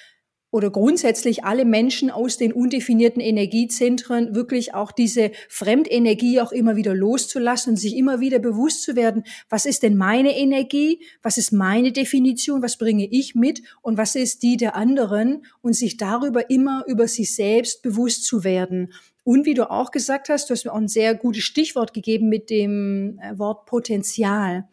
oder 0.51 0.71
grundsätzlich 0.71 1.45
alle 1.45 1.65
Menschen 1.67 2.11
aus 2.11 2.39
den 2.39 2.53
undefinierten 2.53 3.21
Energiezentren 3.21 4.35
wirklich 4.35 4.75
auch 4.75 4.93
diese 4.93 5.31
Fremdenergie 5.49 6.41
auch 6.41 6.53
immer 6.53 6.75
wieder 6.75 6.95
loszulassen 6.95 7.73
und 7.73 7.77
sich 7.77 7.97
immer 7.97 8.21
wieder 8.21 8.39
bewusst 8.39 8.83
zu 8.83 8.97
werden, 8.97 9.25
was 9.51 9.67
ist 9.67 9.83
denn 9.83 9.97
meine 9.97 10.37
Energie, 10.37 11.05
was 11.23 11.37
ist 11.37 11.53
meine 11.53 11.93
Definition, 11.93 12.63
was 12.63 12.79
bringe 12.79 13.07
ich 13.07 13.35
mit 13.35 13.63
und 13.83 13.99
was 13.99 14.15
ist 14.17 14.43
die 14.43 14.57
der 14.57 14.75
anderen 14.75 15.45
und 15.61 15.75
sich 15.75 15.99
darüber 15.99 16.51
immer 16.51 16.85
über 16.89 17.07
sich 17.07 17.35
selbst 17.35 17.83
bewusst 17.83 18.25
zu 18.25 18.43
werden. 18.43 18.93
Und 19.29 19.45
wie 19.45 19.53
du 19.53 19.71
auch 19.71 19.91
gesagt 19.91 20.31
hast, 20.31 20.49
du 20.49 20.55
hast 20.55 20.65
mir 20.65 20.73
auch 20.73 20.79
ein 20.79 20.89
sehr 20.89 21.15
gutes 21.15 21.45
Stichwort 21.45 21.93
gegeben 21.93 22.31
mit 22.31 22.49
dem 22.49 23.21
äh, 23.23 23.39
Wort 23.39 23.67
Potenzial. 23.67 24.67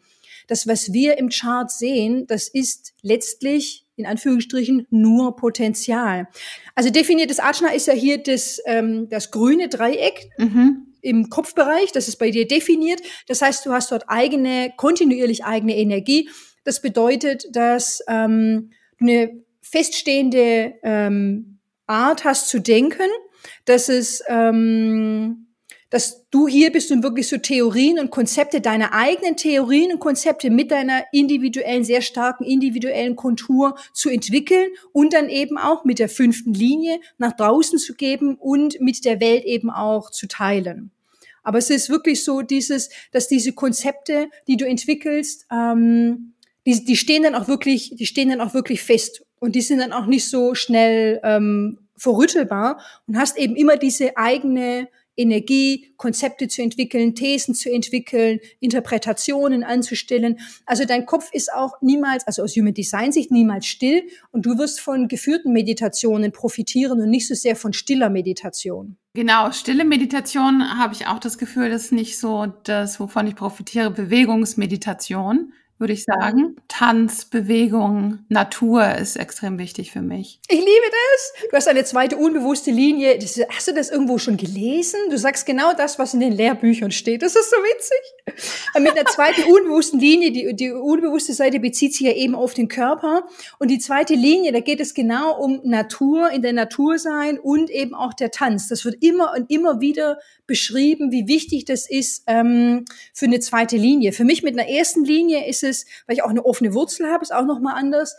Das, 0.46 0.66
was 0.66 0.94
wir 0.94 1.18
im 1.18 1.28
Chart 1.28 1.70
sehen, 1.70 2.26
das 2.26 2.48
ist 2.48 2.94
letztlich 3.02 3.84
in 3.96 4.06
Anführungsstrichen 4.06 4.86
nur 4.88 5.36
Potenzial. 5.36 6.28
Also 6.74 6.88
definiertes 6.88 7.38
Ajna 7.38 7.74
ist 7.74 7.86
ja 7.86 7.92
hier 7.92 8.16
das, 8.16 8.58
ähm, 8.64 9.10
das 9.10 9.30
grüne 9.30 9.68
Dreieck. 9.68 10.30
Mhm. 10.38 10.86
Im 11.02 11.28
Kopfbereich, 11.28 11.92
das 11.92 12.08
ist 12.08 12.16
bei 12.16 12.30
dir 12.30 12.48
definiert. 12.48 13.02
Das 13.28 13.42
heißt, 13.42 13.66
du 13.66 13.72
hast 13.72 13.92
dort 13.92 14.04
eigene, 14.08 14.72
kontinuierlich 14.78 15.44
eigene 15.44 15.76
Energie. 15.76 16.30
Das 16.64 16.80
bedeutet, 16.80 17.44
dass 17.54 18.02
ähm, 18.08 18.70
du 18.98 19.04
eine 19.04 19.44
feststehende 19.60 20.76
ähm, 20.82 21.58
Art 21.86 22.24
hast 22.24 22.48
zu 22.48 22.58
denken 22.58 23.10
dass 23.64 23.88
es, 23.88 24.22
ähm, 24.28 25.46
dass 25.90 26.28
du 26.30 26.48
hier 26.48 26.72
bist 26.72 26.90
und 26.90 27.02
wirklich 27.02 27.28
so 27.28 27.38
Theorien 27.38 27.98
und 27.98 28.10
Konzepte, 28.10 28.60
deine 28.60 28.92
eigenen 28.92 29.36
Theorien 29.36 29.92
und 29.92 30.00
Konzepte 30.00 30.50
mit 30.50 30.70
deiner 30.70 31.04
individuellen, 31.12 31.84
sehr 31.84 32.02
starken 32.02 32.44
individuellen 32.44 33.16
Kontur 33.16 33.76
zu 33.92 34.10
entwickeln 34.10 34.68
und 34.92 35.12
dann 35.12 35.28
eben 35.28 35.58
auch 35.58 35.84
mit 35.84 35.98
der 35.98 36.08
fünften 36.08 36.52
Linie 36.52 37.00
nach 37.18 37.32
draußen 37.32 37.78
zu 37.78 37.94
geben 37.94 38.34
und 38.34 38.80
mit 38.80 39.04
der 39.04 39.20
Welt 39.20 39.44
eben 39.44 39.70
auch 39.70 40.10
zu 40.10 40.26
teilen. 40.26 40.90
Aber 41.46 41.58
es 41.58 41.70
ist 41.70 41.88
wirklich 41.88 42.24
so 42.24 42.42
dieses, 42.42 42.90
dass 43.12 43.28
diese 43.28 43.52
Konzepte, 43.52 44.28
die 44.48 44.56
du 44.56 44.66
entwickelst, 44.66 45.46
ähm, 45.52 46.34
die, 46.66 46.84
die 46.84 46.96
stehen 46.96 47.22
dann 47.22 47.36
auch 47.36 47.46
wirklich, 47.46 47.94
die 47.94 48.06
stehen 48.06 48.30
dann 48.30 48.40
auch 48.40 48.52
wirklich 48.52 48.82
fest 48.82 49.24
und 49.38 49.54
die 49.54 49.60
sind 49.60 49.78
dann 49.78 49.92
auch 49.92 50.06
nicht 50.06 50.28
so 50.28 50.56
schnell 50.56 51.20
ähm, 51.22 51.85
verrüttelbar 51.96 52.80
und 53.06 53.18
hast 53.18 53.36
eben 53.38 53.56
immer 53.56 53.76
diese 53.76 54.16
eigene 54.16 54.88
Energie, 55.16 55.94
Konzepte 55.96 56.48
zu 56.48 56.62
entwickeln, 56.62 57.14
Thesen 57.14 57.54
zu 57.54 57.72
entwickeln, 57.72 58.38
Interpretationen 58.60 59.64
anzustellen. 59.64 60.38
Also 60.66 60.84
dein 60.84 61.06
Kopf 61.06 61.30
ist 61.32 61.52
auch 61.52 61.72
niemals, 61.80 62.26
also 62.26 62.42
aus 62.42 62.54
Human 62.56 62.74
Design 62.74 63.12
Sicht 63.12 63.30
niemals 63.30 63.66
still 63.66 64.02
und 64.30 64.44
du 64.46 64.58
wirst 64.58 64.80
von 64.80 65.08
geführten 65.08 65.52
Meditationen 65.52 66.32
profitieren 66.32 67.00
und 67.00 67.10
nicht 67.10 67.26
so 67.26 67.34
sehr 67.34 67.56
von 67.56 67.72
stiller 67.72 68.10
Meditation. 68.10 68.96
Genau, 69.14 69.50
stille 69.52 69.84
Meditation 69.84 70.78
habe 70.78 70.92
ich 70.92 71.06
auch 71.06 71.18
das 71.18 71.38
Gefühl, 71.38 71.70
das 71.70 71.84
ist 71.84 71.92
nicht 71.92 72.18
so 72.18 72.46
das, 72.64 73.00
wovon 73.00 73.26
ich 73.26 73.34
profitiere, 73.34 73.90
Bewegungsmeditation 73.90 75.52
würde 75.78 75.92
ich 75.92 76.04
sagen. 76.04 76.56
Tanz, 76.68 77.26
Bewegung, 77.26 78.20
Natur 78.28 78.94
ist 78.94 79.16
extrem 79.16 79.58
wichtig 79.58 79.92
für 79.92 80.00
mich. 80.00 80.40
Ich 80.48 80.58
liebe 80.58 80.66
das. 80.66 81.48
Du 81.50 81.56
hast 81.56 81.68
eine 81.68 81.84
zweite 81.84 82.16
unbewusste 82.16 82.70
Linie. 82.70 83.18
Das, 83.18 83.38
hast 83.50 83.68
du 83.68 83.74
das 83.74 83.90
irgendwo 83.90 84.18
schon 84.18 84.36
gelesen? 84.36 84.98
Du 85.10 85.18
sagst 85.18 85.44
genau 85.44 85.74
das, 85.74 85.98
was 85.98 86.14
in 86.14 86.20
den 86.20 86.32
Lehrbüchern 86.32 86.90
steht. 86.90 87.22
Das 87.22 87.36
ist 87.36 87.50
so 87.50 87.56
witzig. 87.56 88.44
Und 88.74 88.82
mit 88.82 88.92
einer 88.92 89.04
zweiten 89.04 89.42
unbewussten 89.52 90.00
Linie, 90.00 90.32
die, 90.32 90.56
die 90.56 90.70
unbewusste 90.70 91.34
Seite 91.34 91.60
bezieht 91.60 91.92
sich 91.94 92.06
ja 92.06 92.12
eben 92.12 92.34
auf 92.34 92.54
den 92.54 92.68
Körper. 92.68 93.24
Und 93.58 93.70
die 93.70 93.78
zweite 93.78 94.14
Linie, 94.14 94.52
da 94.52 94.60
geht 94.60 94.80
es 94.80 94.94
genau 94.94 95.38
um 95.38 95.60
Natur, 95.64 96.30
in 96.30 96.42
der 96.42 96.54
Natur 96.54 96.98
sein 96.98 97.38
und 97.38 97.70
eben 97.70 97.94
auch 97.94 98.14
der 98.14 98.30
Tanz. 98.30 98.68
Das 98.68 98.84
wird 98.84 99.02
immer 99.02 99.34
und 99.36 99.50
immer 99.50 99.80
wieder 99.80 100.18
beschrieben, 100.46 101.10
wie 101.10 101.26
wichtig 101.26 101.64
das 101.64 101.88
ist 101.88 102.22
ähm, 102.26 102.84
für 103.12 103.26
eine 103.26 103.40
zweite 103.40 103.76
Linie. 103.76 104.12
Für 104.12 104.24
mich 104.24 104.42
mit 104.42 104.58
einer 104.58 104.68
ersten 104.68 105.04
Linie 105.04 105.46
ist 105.46 105.62
es, 105.66 105.84
weil 106.06 106.16
ich 106.16 106.22
auch 106.22 106.30
eine 106.30 106.46
offene 106.46 106.72
Wurzel 106.72 107.10
habe, 107.10 107.22
ist 107.22 107.34
auch 107.34 107.44
noch 107.44 107.60
mal 107.60 107.74
anders. 107.74 108.16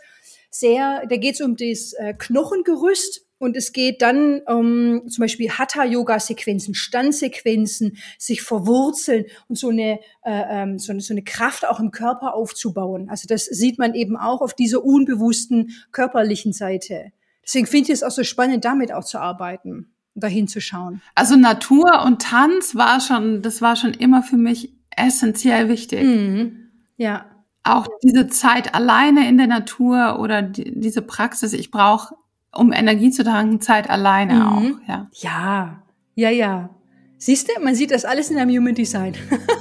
Sehr, 0.50 1.02
da 1.08 1.16
geht 1.16 1.34
es 1.34 1.40
um 1.40 1.56
das 1.56 1.92
äh, 1.94 2.14
Knochengerüst 2.16 3.26
und 3.38 3.56
es 3.56 3.72
geht 3.72 4.02
dann 4.02 4.40
um 4.46 5.08
zum 5.08 5.22
Beispiel 5.22 5.50
Hatha-Yoga-Sequenzen, 5.50 6.74
Standsequenzen, 6.74 7.98
sich 8.18 8.42
verwurzeln 8.42 9.26
und 9.48 9.56
so 9.56 9.68
eine, 9.68 10.00
äh, 10.24 10.62
ähm, 10.62 10.78
so, 10.78 10.92
eine, 10.92 11.00
so 11.00 11.12
eine 11.12 11.22
Kraft 11.22 11.66
auch 11.66 11.80
im 11.80 11.90
Körper 11.90 12.34
aufzubauen. 12.34 13.08
Also 13.10 13.26
das 13.28 13.44
sieht 13.44 13.78
man 13.78 13.94
eben 13.94 14.16
auch 14.16 14.40
auf 14.40 14.54
dieser 14.54 14.84
unbewussten 14.84 15.72
körperlichen 15.92 16.52
Seite. 16.52 17.12
Deswegen 17.44 17.66
finde 17.66 17.92
ich 17.92 17.94
es 17.94 18.02
auch 18.02 18.10
so 18.10 18.24
spannend, 18.24 18.64
damit 18.64 18.92
auch 18.92 19.04
zu 19.04 19.18
arbeiten 19.18 19.94
dahin 20.20 20.48
zu 20.48 20.60
schauen. 20.60 21.00
Also 21.14 21.36
Natur 21.36 22.02
und 22.04 22.22
Tanz 22.22 22.74
war 22.74 23.00
schon, 23.00 23.42
das 23.42 23.62
war 23.62 23.76
schon 23.76 23.94
immer 23.94 24.22
für 24.22 24.36
mich 24.36 24.72
essentiell 24.96 25.68
wichtig. 25.68 26.02
Mhm. 26.02 26.70
Ja. 26.96 27.26
Auch 27.68 27.86
diese 28.02 28.28
Zeit 28.28 28.74
alleine 28.74 29.28
in 29.28 29.36
der 29.36 29.46
Natur 29.46 30.18
oder 30.20 30.42
die, 30.42 30.72
diese 30.78 31.02
Praxis, 31.02 31.52
ich 31.52 31.70
brauche, 31.70 32.14
um 32.52 32.72
Energie 32.72 33.10
zu 33.10 33.24
tanken, 33.24 33.60
Zeit 33.60 33.90
alleine 33.90 34.34
mhm. 34.34 34.42
auch. 34.42 34.88
Ja. 34.88 35.06
ja, 35.12 35.82
ja, 36.14 36.30
ja. 36.30 36.70
Siehst 37.18 37.48
du, 37.48 37.60
man 37.62 37.74
sieht 37.74 37.90
das 37.90 38.04
alles 38.04 38.30
in 38.30 38.38
einem 38.38 38.56
Human 38.56 38.74
Design. 38.74 39.14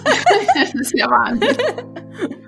das 0.56 0.74
ist 0.74 0.94
ja 0.96 1.10
Wahnsinn. 1.10 1.58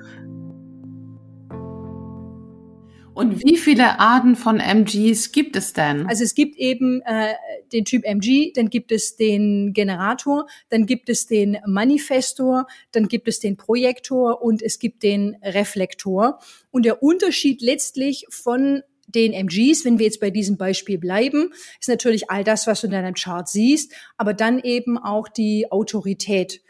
Und 3.20 3.44
wie 3.44 3.58
viele 3.58 4.00
Arten 4.00 4.38
von 4.38 4.62
MGs 4.62 5.34
gibt 5.34 5.58
es 5.58 5.74
denn? 5.74 6.08
Also 6.08 6.24
es 6.24 6.36
gibt 6.36 6.56
eben 6.56 7.02
äh, 7.02 7.34
den 7.74 7.84
Typ 7.84 8.06
MG, 8.06 8.54
dann 8.54 8.70
gibt 8.70 8.94
es 8.94 9.18
den 9.18 9.74
Generator, 9.74 10.48
dann 10.70 10.86
gibt 10.86 11.10
es 11.10 11.28
den 11.28 11.58
Manifestor, 11.66 12.66
dann 12.94 13.10
gibt 13.10 13.28
es 13.28 13.42
den 13.42 13.58
Projektor 13.58 14.42
und 14.42 14.62
es 14.62 14.80
gibt 14.80 15.04
den 15.04 15.36
Reflektor. 15.44 16.40
Und 16.72 16.86
der 16.86 17.04
Unterschied 17.04 17.62
letztlich 17.62 18.26
von 18.30 18.84
den 19.08 19.34
MGs, 19.34 19.84
wenn 19.84 20.00
wir 20.00 20.06
jetzt 20.06 20.22
bei 20.22 20.30
diesem 20.30 20.56
Beispiel 20.56 20.98
bleiben, 20.98 21.52
ist 21.82 21.90
natürlich 21.90 22.30
all 22.30 22.46
das, 22.46 22.68
was 22.68 22.80
du 22.80 22.88
in 22.88 22.92
deinem 22.92 23.16
Chart 23.16 23.50
siehst, 23.50 23.92
aber 24.16 24.34
dann 24.34 24.60
eben 24.60 24.98
auch 24.98 25.28
die 25.28 25.70
Autorität. 25.74 26.62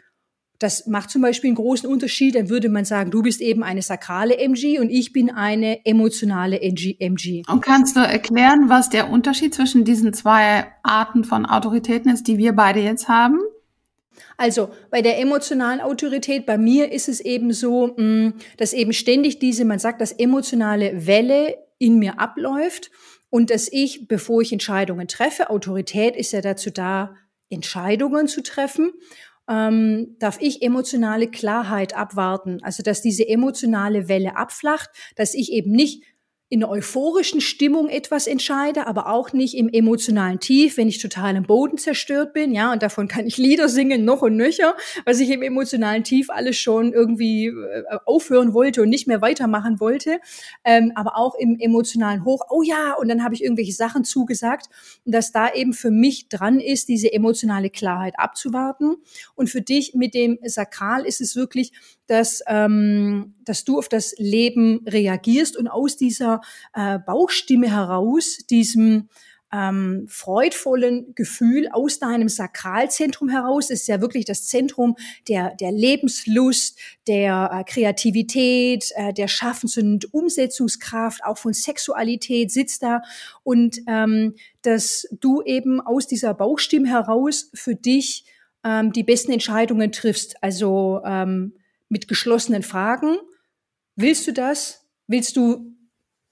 Das 0.60 0.86
macht 0.86 1.08
zum 1.10 1.22
Beispiel 1.22 1.48
einen 1.48 1.56
großen 1.56 1.88
Unterschied. 1.88 2.34
Dann 2.34 2.50
würde 2.50 2.68
man 2.68 2.84
sagen, 2.84 3.10
du 3.10 3.22
bist 3.22 3.40
eben 3.40 3.62
eine 3.62 3.80
sakrale 3.80 4.36
MG 4.36 4.78
und 4.78 4.90
ich 4.90 5.12
bin 5.12 5.30
eine 5.30 5.84
emotionale 5.86 6.60
MG. 6.60 7.42
Und 7.48 7.62
kannst 7.62 7.96
du 7.96 8.00
erklären, 8.00 8.68
was 8.68 8.90
der 8.90 9.10
Unterschied 9.10 9.54
zwischen 9.54 9.84
diesen 9.84 10.12
zwei 10.12 10.66
Arten 10.82 11.24
von 11.24 11.46
Autoritäten 11.46 12.12
ist, 12.12 12.28
die 12.28 12.36
wir 12.36 12.52
beide 12.52 12.80
jetzt 12.80 13.08
haben? 13.08 13.40
Also 14.36 14.68
bei 14.90 15.00
der 15.00 15.18
emotionalen 15.18 15.80
Autorität, 15.80 16.44
bei 16.44 16.58
mir 16.58 16.92
ist 16.92 17.08
es 17.08 17.20
eben 17.20 17.54
so, 17.54 17.94
mm, 17.96 18.34
dass 18.58 18.74
eben 18.74 18.92
ständig 18.92 19.38
diese, 19.38 19.64
man 19.64 19.78
sagt, 19.78 20.02
das 20.02 20.12
emotionale 20.12 21.06
Welle 21.06 21.56
in 21.78 21.98
mir 21.98 22.20
abläuft 22.20 22.90
und 23.30 23.48
dass 23.48 23.66
ich, 23.72 24.08
bevor 24.08 24.42
ich 24.42 24.52
Entscheidungen 24.52 25.08
treffe, 25.08 25.48
Autorität 25.48 26.16
ist 26.16 26.32
ja 26.32 26.42
dazu 26.42 26.70
da, 26.70 27.14
Entscheidungen 27.48 28.28
zu 28.28 28.42
treffen 28.42 28.92
ähm, 29.50 30.16
darf 30.20 30.38
ich 30.40 30.62
emotionale 30.62 31.28
Klarheit 31.28 31.96
abwarten. 31.96 32.58
Also 32.62 32.82
dass 32.82 33.02
diese 33.02 33.28
emotionale 33.28 34.08
Welle 34.08 34.36
abflacht, 34.36 34.90
dass 35.16 35.34
ich 35.34 35.52
eben 35.52 35.72
nicht 35.72 36.04
in 36.50 36.64
einer 36.64 36.72
euphorischen 36.72 37.40
Stimmung 37.40 37.88
etwas 37.88 38.26
entscheide, 38.26 38.88
aber 38.88 39.08
auch 39.08 39.32
nicht 39.32 39.56
im 39.56 39.68
emotionalen 39.68 40.40
Tief, 40.40 40.76
wenn 40.76 40.88
ich 40.88 40.98
total 40.98 41.36
im 41.36 41.44
Boden 41.44 41.78
zerstört 41.78 42.32
bin, 42.32 42.52
ja, 42.52 42.72
und 42.72 42.82
davon 42.82 43.06
kann 43.06 43.24
ich 43.24 43.36
Lieder 43.36 43.68
singen, 43.68 44.04
noch 44.04 44.22
und 44.22 44.36
nöcher, 44.36 44.74
was 45.04 45.20
ich 45.20 45.30
im 45.30 45.42
emotionalen 45.42 46.02
Tief 46.02 46.28
alles 46.28 46.56
schon 46.56 46.92
irgendwie 46.92 47.46
äh, 47.46 47.84
aufhören 48.04 48.52
wollte 48.52 48.82
und 48.82 48.88
nicht 48.88 49.06
mehr 49.06 49.22
weitermachen 49.22 49.78
wollte, 49.78 50.18
ähm, 50.64 50.90
aber 50.96 51.16
auch 51.16 51.36
im 51.36 51.56
emotionalen 51.60 52.24
Hoch, 52.24 52.44
oh 52.50 52.62
ja, 52.62 52.94
und 52.94 53.06
dann 53.08 53.22
habe 53.22 53.34
ich 53.34 53.44
irgendwelche 53.44 53.72
Sachen 53.72 54.02
zugesagt, 54.02 54.66
dass 55.04 55.30
da 55.30 55.52
eben 55.54 55.72
für 55.72 55.92
mich 55.92 56.28
dran 56.28 56.58
ist, 56.58 56.88
diese 56.88 57.12
emotionale 57.12 57.70
Klarheit 57.70 58.14
abzuwarten. 58.18 58.96
Und 59.36 59.50
für 59.50 59.62
dich 59.62 59.94
mit 59.94 60.14
dem 60.14 60.38
Sakral 60.42 61.06
ist 61.06 61.20
es 61.20 61.36
wirklich, 61.36 61.72
dass, 62.10 62.42
ähm, 62.48 63.34
dass 63.44 63.64
du 63.64 63.78
auf 63.78 63.88
das 63.88 64.14
Leben 64.18 64.80
reagierst 64.84 65.56
und 65.56 65.68
aus 65.68 65.96
dieser 65.96 66.40
äh, 66.74 66.98
Bauchstimme 66.98 67.70
heraus, 67.70 68.38
diesem 68.50 69.08
ähm, 69.52 70.06
freudvollen 70.08 71.14
Gefühl 71.14 71.68
aus 71.70 72.00
deinem 72.00 72.28
Sakralzentrum 72.28 73.28
heraus. 73.28 73.70
ist 73.70 73.86
ja 73.86 74.00
wirklich 74.00 74.24
das 74.24 74.48
Zentrum 74.48 74.96
der, 75.28 75.54
der 75.54 75.70
Lebenslust, 75.70 76.80
der 77.06 77.50
äh, 77.52 77.64
Kreativität, 77.64 78.90
äh, 78.96 79.12
der 79.12 79.28
Schaffens- 79.28 79.76
und 79.76 80.12
Umsetzungskraft, 80.12 81.24
auch 81.24 81.38
von 81.38 81.52
Sexualität 81.52 82.50
sitzt 82.50 82.82
da. 82.82 83.02
Und 83.44 83.80
ähm, 83.86 84.34
dass 84.62 85.06
du 85.20 85.42
eben 85.42 85.80
aus 85.80 86.08
dieser 86.08 86.34
Bauchstimme 86.34 86.88
heraus 86.88 87.50
für 87.54 87.76
dich 87.76 88.24
ähm, 88.64 88.92
die 88.92 89.04
besten 89.04 89.30
Entscheidungen 89.30 89.92
triffst. 89.92 90.42
Also 90.42 91.02
ähm, 91.04 91.54
mit 91.90 92.08
geschlossenen 92.08 92.62
Fragen. 92.62 93.18
Willst 93.96 94.26
du 94.26 94.32
das? 94.32 94.86
Willst 95.06 95.36
du 95.36 95.76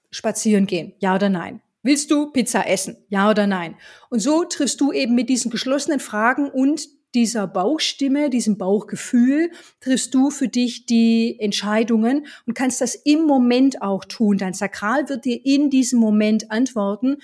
spazieren 0.09 0.65
gehen? 0.65 0.93
Ja 0.97 1.13
oder 1.13 1.29
nein? 1.29 1.61
Willst 1.83 2.09
du 2.09 2.31
Pizza 2.31 2.67
essen? 2.67 2.97
Ja 3.09 3.29
oder 3.29 3.45
nein? 3.45 3.75
Und 4.09 4.19
so 4.19 4.43
triffst 4.43 4.81
du 4.81 4.91
eben 4.91 5.13
mit 5.13 5.29
diesen 5.29 5.51
geschlossenen 5.51 5.99
Fragen 5.99 6.49
und 6.49 6.87
dieser 7.15 7.47
Bauchstimme, 7.47 8.29
diesem 8.29 8.57
Bauchgefühl, 8.57 9.51
triffst 9.79 10.13
du 10.13 10.29
für 10.29 10.47
dich 10.47 10.85
die 10.85 11.37
Entscheidungen 11.39 12.27
und 12.45 12.53
kannst 12.53 12.81
das 12.81 12.95
im 12.95 13.23
Moment 13.23 13.81
auch 13.81 14.05
tun. 14.05 14.37
Dein 14.37 14.53
Sakral 14.53 15.09
wird 15.09 15.25
dir 15.25 15.39
in 15.43 15.69
diesem 15.69 15.99
Moment 15.99 16.51
antworten. 16.51 17.17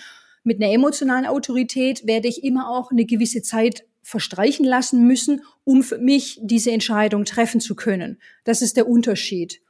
Mit 0.43 0.61
einer 0.61 0.71
emotionalen 0.71 1.25
Autorität 1.25 2.07
werde 2.07 2.27
ich 2.27 2.43
immer 2.43 2.69
auch 2.69 2.91
eine 2.91 3.05
gewisse 3.05 3.41
Zeit 3.41 3.85
verstreichen 4.05 4.67
lassen 4.67 5.07
müssen, 5.07 5.41
um 5.63 5.81
für 5.81 5.97
mich 5.97 6.39
diese 6.43 6.71
Entscheidung 6.71 7.25
treffen 7.25 7.59
zu 7.59 7.73
können. 7.73 8.19
Das 8.43 8.61
ist 8.61 8.77
der 8.77 8.87
Unterschied. 8.87 9.61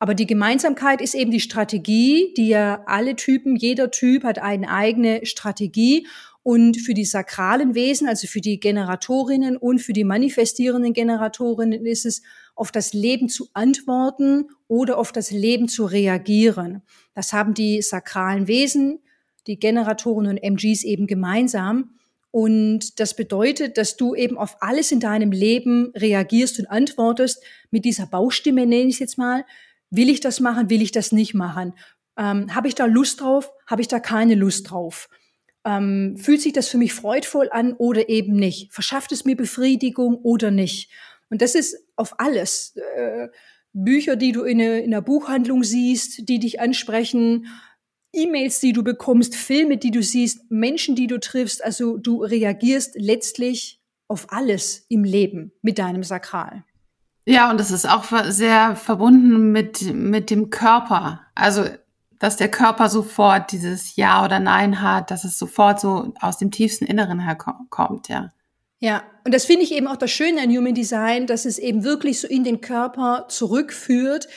Aber 0.00 0.14
die 0.14 0.26
Gemeinsamkeit 0.26 1.00
ist 1.00 1.14
eben 1.14 1.30
die 1.30 1.38
Strategie, 1.38 2.34
die 2.36 2.48
ja 2.48 2.82
alle 2.86 3.14
Typen, 3.14 3.54
jeder 3.54 3.92
Typ 3.92 4.24
hat 4.24 4.40
eine 4.40 4.68
eigene 4.68 5.24
Strategie. 5.26 6.08
Und 6.42 6.76
für 6.76 6.92
die 6.92 7.04
sakralen 7.04 7.76
Wesen, 7.76 8.08
also 8.08 8.26
für 8.26 8.40
die 8.40 8.58
Generatorinnen 8.58 9.56
und 9.56 9.78
für 9.78 9.92
die 9.92 10.04
manifestierenden 10.04 10.92
Generatorinnen 10.92 11.86
ist 11.86 12.04
es, 12.04 12.22
auf 12.56 12.72
das 12.72 12.92
Leben 12.92 13.28
zu 13.28 13.48
antworten 13.52 14.48
oder 14.66 14.98
auf 14.98 15.12
das 15.12 15.30
Leben 15.30 15.68
zu 15.68 15.84
reagieren. 15.84 16.82
Das 17.14 17.32
haben 17.32 17.54
die 17.54 17.80
sakralen 17.80 18.48
Wesen, 18.48 18.98
die 19.46 19.60
Generatoren 19.60 20.26
und 20.26 20.38
MGs 20.38 20.82
eben 20.82 21.06
gemeinsam. 21.06 21.97
Und 22.30 23.00
das 23.00 23.16
bedeutet, 23.16 23.78
dass 23.78 23.96
du 23.96 24.14
eben 24.14 24.36
auf 24.36 24.56
alles 24.60 24.92
in 24.92 25.00
deinem 25.00 25.32
Leben 25.32 25.92
reagierst 25.96 26.58
und 26.58 26.66
antwortest 26.66 27.42
mit 27.70 27.84
dieser 27.84 28.06
Baustimme, 28.06 28.66
nenne 28.66 28.88
ich 28.88 28.94
es 28.94 29.00
jetzt 29.00 29.18
mal. 29.18 29.44
Will 29.90 30.10
ich 30.10 30.20
das 30.20 30.40
machen? 30.40 30.68
Will 30.68 30.82
ich 30.82 30.92
das 30.92 31.12
nicht 31.12 31.34
machen? 31.34 31.72
Ähm, 32.18 32.54
Habe 32.54 32.68
ich 32.68 32.74
da 32.74 32.84
Lust 32.84 33.20
drauf? 33.20 33.50
Habe 33.66 33.80
ich 33.80 33.88
da 33.88 33.98
keine 34.00 34.34
Lust 34.34 34.70
drauf? 34.70 35.08
Ähm, 35.64 36.16
fühlt 36.18 36.42
sich 36.42 36.52
das 36.52 36.68
für 36.68 36.78
mich 36.78 36.92
freudvoll 36.92 37.48
an 37.50 37.72
oder 37.72 38.08
eben 38.08 38.34
nicht? 38.34 38.72
Verschafft 38.72 39.12
es 39.12 39.24
mir 39.24 39.36
Befriedigung 39.36 40.16
oder 40.16 40.50
nicht? 40.50 40.90
Und 41.30 41.42
das 41.42 41.54
ist 41.54 41.76
auf 41.96 42.20
alles. 42.20 42.76
Äh, 42.76 43.28
Bücher, 43.72 44.16
die 44.16 44.32
du 44.32 44.44
in, 44.44 44.60
in 44.60 44.92
einer 44.92 45.02
Buchhandlung 45.02 45.62
siehst, 45.62 46.28
die 46.28 46.38
dich 46.38 46.60
ansprechen, 46.60 47.46
E-Mails, 48.12 48.60
die 48.60 48.72
du 48.72 48.82
bekommst, 48.82 49.36
Filme, 49.36 49.76
die 49.76 49.90
du 49.90 50.02
siehst, 50.02 50.50
Menschen, 50.50 50.94
die 50.94 51.06
du 51.06 51.20
triffst. 51.20 51.64
Also 51.64 51.98
du 51.98 52.22
reagierst 52.22 52.94
letztlich 52.96 53.80
auf 54.08 54.32
alles 54.32 54.86
im 54.88 55.04
Leben 55.04 55.52
mit 55.62 55.78
deinem 55.78 56.02
Sakral. 56.02 56.64
Ja, 57.26 57.50
und 57.50 57.60
das 57.60 57.70
ist 57.70 57.86
auch 57.86 58.04
sehr 58.24 58.74
verbunden 58.74 59.52
mit, 59.52 59.94
mit 59.94 60.30
dem 60.30 60.48
Körper. 60.48 61.20
Also, 61.34 61.66
dass 62.18 62.36
der 62.36 62.50
Körper 62.50 62.88
sofort 62.88 63.52
dieses 63.52 63.96
Ja 63.96 64.24
oder 64.24 64.40
Nein 64.40 64.80
hat, 64.80 65.10
dass 65.10 65.24
es 65.24 65.38
sofort 65.38 65.78
so 65.78 66.14
aus 66.20 66.38
dem 66.38 66.50
tiefsten 66.50 66.86
Inneren 66.86 67.20
herkommt, 67.20 68.08
ja. 68.08 68.30
Ja, 68.80 69.02
und 69.24 69.34
das 69.34 69.44
finde 69.44 69.64
ich 69.64 69.72
eben 69.72 69.88
auch 69.88 69.96
das 69.96 70.10
Schöne 70.10 70.40
an 70.40 70.56
Human 70.56 70.74
Design, 70.74 71.26
dass 71.26 71.44
es 71.44 71.58
eben 71.58 71.84
wirklich 71.84 72.20
so 72.20 72.28
in 72.28 72.44
den 72.44 72.60
Körper 72.60 73.26
zurückführt 73.28 74.28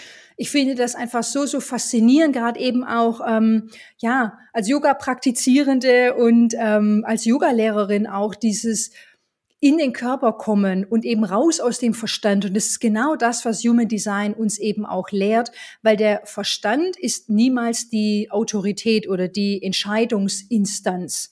ich 0.41 0.49
finde 0.49 0.73
das 0.73 0.95
einfach 0.95 1.21
so, 1.21 1.45
so 1.45 1.59
faszinierend, 1.59 2.33
gerade 2.35 2.59
eben 2.59 2.83
auch, 2.83 3.21
ähm, 3.27 3.69
ja, 3.99 4.39
als 4.53 4.67
Yoga-Praktizierende 4.67 6.15
und 6.15 6.55
ähm, 6.57 7.03
als 7.05 7.25
Yogalehrerin 7.25 8.07
auch 8.07 8.33
dieses 8.33 8.89
in 9.59 9.77
den 9.77 9.93
Körper 9.93 10.33
kommen 10.33 10.83
und 10.83 11.05
eben 11.05 11.23
raus 11.23 11.59
aus 11.59 11.77
dem 11.77 11.93
Verstand. 11.93 12.43
Und 12.43 12.55
das 12.55 12.65
ist 12.65 12.79
genau 12.79 13.15
das, 13.15 13.45
was 13.45 13.63
Human 13.63 13.87
Design 13.87 14.33
uns 14.33 14.57
eben 14.57 14.83
auch 14.83 15.11
lehrt, 15.11 15.51
weil 15.83 15.95
der 15.95 16.23
Verstand 16.25 16.97
ist 16.97 17.29
niemals 17.29 17.89
die 17.89 18.31
Autorität 18.31 19.07
oder 19.07 19.27
die 19.27 19.61
Entscheidungsinstanz. 19.61 21.29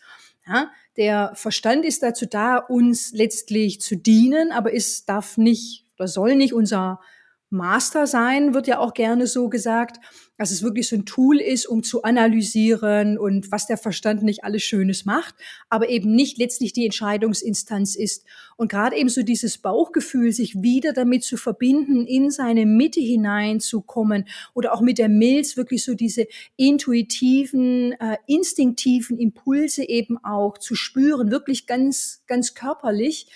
Ja, 0.48 0.70
der 0.98 1.32
Verstand 1.34 1.84
ist 1.84 2.04
dazu 2.04 2.28
da, 2.28 2.58
uns 2.58 3.12
letztlich 3.12 3.82
zu 3.82 3.98
dienen, 3.98 4.52
aber 4.52 4.72
es 4.72 5.06
darf 5.06 5.38
nicht 5.38 5.88
oder 5.98 6.08
soll 6.08 6.36
nicht 6.36 6.54
unser 6.54 7.00
Master 7.50 8.06
sein, 8.06 8.54
wird 8.54 8.68
ja 8.68 8.80
auch 8.80 8.94
gerne 8.94 9.26
so 9.26 9.50
gesagt, 9.50 10.00
dass 10.40 10.52
es 10.52 10.64
wirklich 10.64 10.88
so 10.88 10.96
ein 10.96 11.06
Tool 11.06 11.42
ist, 11.42 11.66
um 11.66 11.84
zu 11.84 12.04
analysieren 12.04 13.18
und 13.18 13.52
was 13.52 13.68
der 13.68 13.78
Verstand 13.78 14.24
nicht 14.24 14.46
alles 14.46 14.64
Schönes 14.64 15.04
macht, 15.04 15.36
aber 15.68 15.90
eben 15.90 16.16
nicht 16.16 16.38
letztlich 16.38 16.72
die 16.72 16.86
Entscheidungsinstanz 16.86 17.96
ist. 17.96 18.24
Und 18.56 18.72
gerade 18.72 18.96
eben 18.96 19.10
so 19.10 19.22
dieses 19.22 19.58
Bauchgefühl, 19.58 20.32
sich 20.32 20.62
wieder 20.62 20.94
damit 20.94 21.24
zu 21.24 21.36
verbinden, 21.36 22.06
in 22.06 22.32
seine 22.32 22.66
Mitte 22.66 23.02
hineinzukommen 23.02 24.30
oder 24.54 24.74
auch 24.74 24.82
mit 24.82 24.98
der 24.98 25.10
Milz 25.10 25.58
wirklich 25.58 25.84
so 25.84 25.94
diese 25.94 26.26
intuitiven, 26.56 27.92
äh, 27.94 28.18
instinktiven 28.28 29.20
Impulse 29.20 29.84
eben 29.84 30.18
auch 30.24 30.58
zu 30.58 30.76
spüren, 30.76 31.32
wirklich 31.32 31.68
ganz, 31.68 32.24
ganz 32.28 32.54
körperlich 32.54 33.28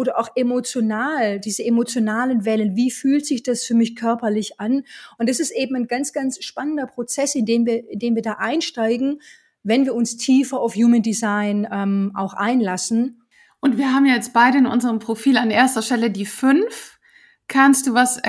oder 0.00 0.18
auch 0.18 0.30
emotional, 0.34 1.40
diese 1.40 1.62
emotionalen 1.62 2.46
Wellen, 2.46 2.74
wie 2.74 2.90
fühlt 2.90 3.26
sich 3.26 3.42
das 3.42 3.64
für 3.64 3.74
mich 3.74 3.96
körperlich 3.96 4.58
an? 4.58 4.84
Und 5.18 5.28
das 5.28 5.40
ist 5.40 5.50
eben 5.50 5.76
ein 5.76 5.88
ganz, 5.88 6.14
ganz 6.14 6.42
spannender 6.42 6.86
Prozess, 6.86 7.34
in 7.34 7.44
den 7.44 7.66
wir, 7.66 7.88
in 7.90 7.98
den 7.98 8.14
wir 8.14 8.22
da 8.22 8.32
einsteigen, 8.38 9.20
wenn 9.62 9.84
wir 9.84 9.94
uns 9.94 10.16
tiefer 10.16 10.58
auf 10.58 10.74
Human 10.74 11.02
Design 11.02 11.68
ähm, 11.70 12.12
auch 12.14 12.32
einlassen. 12.32 13.24
Und 13.60 13.76
wir 13.76 13.92
haben 13.92 14.06
jetzt 14.06 14.32
beide 14.32 14.56
in 14.56 14.66
unserem 14.66 15.00
Profil 15.00 15.36
an 15.36 15.50
erster 15.50 15.82
Stelle 15.82 16.10
die 16.10 16.24
fünf. 16.24 16.98
Kannst 17.46 17.86
du 17.86 17.92
was 17.92 18.22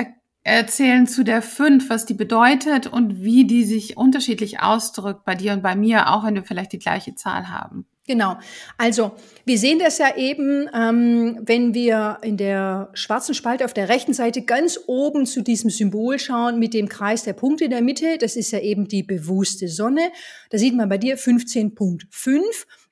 erzählen 0.44 1.06
zu 1.06 1.24
der 1.24 1.40
5, 1.40 1.88
was 1.88 2.04
die 2.04 2.14
bedeutet 2.14 2.86
und 2.86 3.22
wie 3.22 3.46
die 3.46 3.64
sich 3.64 3.96
unterschiedlich 3.96 4.60
ausdrückt 4.60 5.24
bei 5.24 5.34
dir 5.36 5.54
und 5.54 5.62
bei 5.62 5.74
mir, 5.74 6.10
auch 6.10 6.24
wenn 6.24 6.34
wir 6.34 6.44
vielleicht 6.44 6.72
die 6.72 6.78
gleiche 6.78 7.14
Zahl 7.14 7.48
haben. 7.48 7.86
Genau. 8.04 8.36
Also 8.78 9.12
wir 9.44 9.58
sehen 9.58 9.78
das 9.78 9.98
ja 9.98 10.16
eben, 10.16 10.68
ähm, 10.74 11.38
wenn 11.42 11.72
wir 11.72 12.18
in 12.22 12.36
der 12.36 12.90
schwarzen 12.94 13.32
Spalte 13.32 13.64
auf 13.64 13.74
der 13.74 13.88
rechten 13.88 14.12
Seite 14.12 14.42
ganz 14.42 14.80
oben 14.88 15.24
zu 15.24 15.40
diesem 15.40 15.70
Symbol 15.70 16.18
schauen 16.18 16.58
mit 16.58 16.74
dem 16.74 16.88
Kreis 16.88 17.22
der 17.22 17.34
Punkte 17.34 17.66
in 17.66 17.70
der 17.70 17.80
Mitte. 17.80 18.18
Das 18.18 18.34
ist 18.34 18.50
ja 18.50 18.58
eben 18.58 18.88
die 18.88 19.04
bewusste 19.04 19.68
Sonne. 19.68 20.10
Da 20.50 20.58
sieht 20.58 20.74
man 20.74 20.88
bei 20.88 20.98
dir 20.98 21.16
15.5 21.16 22.40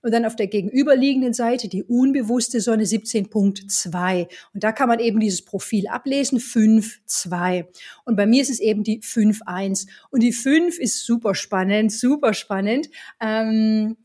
und 0.03 0.15
dann 0.15 0.25
auf 0.25 0.37
der 0.37 0.47
gegenüberliegenden 0.47 1.35
Seite 1.35 1.69
die 1.69 1.83
unbewusste 1.83 2.61
Sonne 2.61 2.85
17.2. 2.85 4.29
Und 4.55 4.65
da 4.65 4.71
kann 4.71 4.89
man 4.89 5.01
eben 5.01 5.19
dieses 5.19 5.45
Profil 5.45 5.89
ablesen, 5.89 6.39
5.2. 6.39 7.67
Und 8.05 8.15
bei 8.15 8.27
mir 8.27 8.43
ist 8.43 8.51
es 8.51 8.61
eben 8.61 8.85
die 8.85 9.01
5.1. 9.01 9.89
Und 10.11 10.23
die 10.23 10.33
5 10.33 10.79
ist 10.79 11.05
super 11.05 11.35
spannend, 11.35 11.91
super 11.91 12.33
spannend. 12.33 12.89
Ähm, 13.21 13.97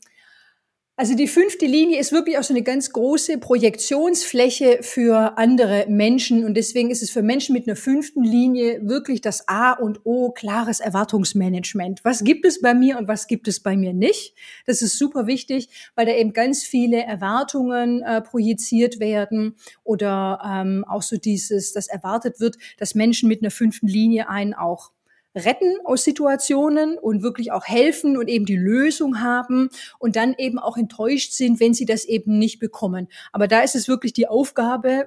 also 0.98 1.14
die 1.14 1.28
fünfte 1.28 1.66
Linie 1.66 2.00
ist 2.00 2.10
wirklich 2.10 2.38
auch 2.38 2.42
so 2.42 2.54
eine 2.54 2.62
ganz 2.62 2.90
große 2.90 3.36
Projektionsfläche 3.36 4.78
für 4.80 5.36
andere 5.36 5.84
Menschen 5.90 6.42
und 6.46 6.54
deswegen 6.54 6.90
ist 6.90 7.02
es 7.02 7.10
für 7.10 7.22
Menschen 7.22 7.52
mit 7.52 7.68
einer 7.68 7.76
fünften 7.76 8.24
Linie 8.24 8.80
wirklich 8.82 9.20
das 9.20 9.46
A 9.46 9.72
und 9.72 10.00
O 10.04 10.30
klares 10.30 10.80
Erwartungsmanagement. 10.80 12.02
Was 12.02 12.24
gibt 12.24 12.46
es 12.46 12.62
bei 12.62 12.72
mir 12.72 12.96
und 12.96 13.08
was 13.08 13.26
gibt 13.26 13.46
es 13.46 13.60
bei 13.60 13.76
mir 13.76 13.92
nicht? 13.92 14.34
Das 14.64 14.80
ist 14.80 14.96
super 14.96 15.26
wichtig, 15.26 15.68
weil 15.96 16.06
da 16.06 16.12
eben 16.12 16.32
ganz 16.32 16.62
viele 16.64 17.02
Erwartungen 17.02 18.00
äh, 18.00 18.22
projiziert 18.22 18.98
werden 18.98 19.56
oder 19.84 20.40
ähm, 20.44 20.82
auch 20.88 21.02
so 21.02 21.18
dieses, 21.18 21.74
dass 21.74 21.88
erwartet 21.88 22.40
wird, 22.40 22.56
dass 22.78 22.94
Menschen 22.94 23.28
mit 23.28 23.42
einer 23.42 23.50
fünften 23.50 23.86
Linie 23.86 24.30
einen 24.30 24.54
auch 24.54 24.92
retten 25.36 25.76
aus 25.84 26.02
Situationen 26.02 26.98
und 26.98 27.22
wirklich 27.22 27.52
auch 27.52 27.64
helfen 27.64 28.16
und 28.16 28.28
eben 28.28 28.46
die 28.46 28.56
Lösung 28.56 29.20
haben 29.20 29.68
und 29.98 30.16
dann 30.16 30.34
eben 30.38 30.58
auch 30.58 30.76
enttäuscht 30.76 31.32
sind, 31.32 31.60
wenn 31.60 31.74
sie 31.74 31.84
das 31.84 32.04
eben 32.04 32.38
nicht 32.38 32.58
bekommen. 32.58 33.08
Aber 33.32 33.46
da 33.46 33.60
ist 33.60 33.76
es 33.76 33.86
wirklich 33.86 34.14
die 34.14 34.26
Aufgabe 34.26 35.06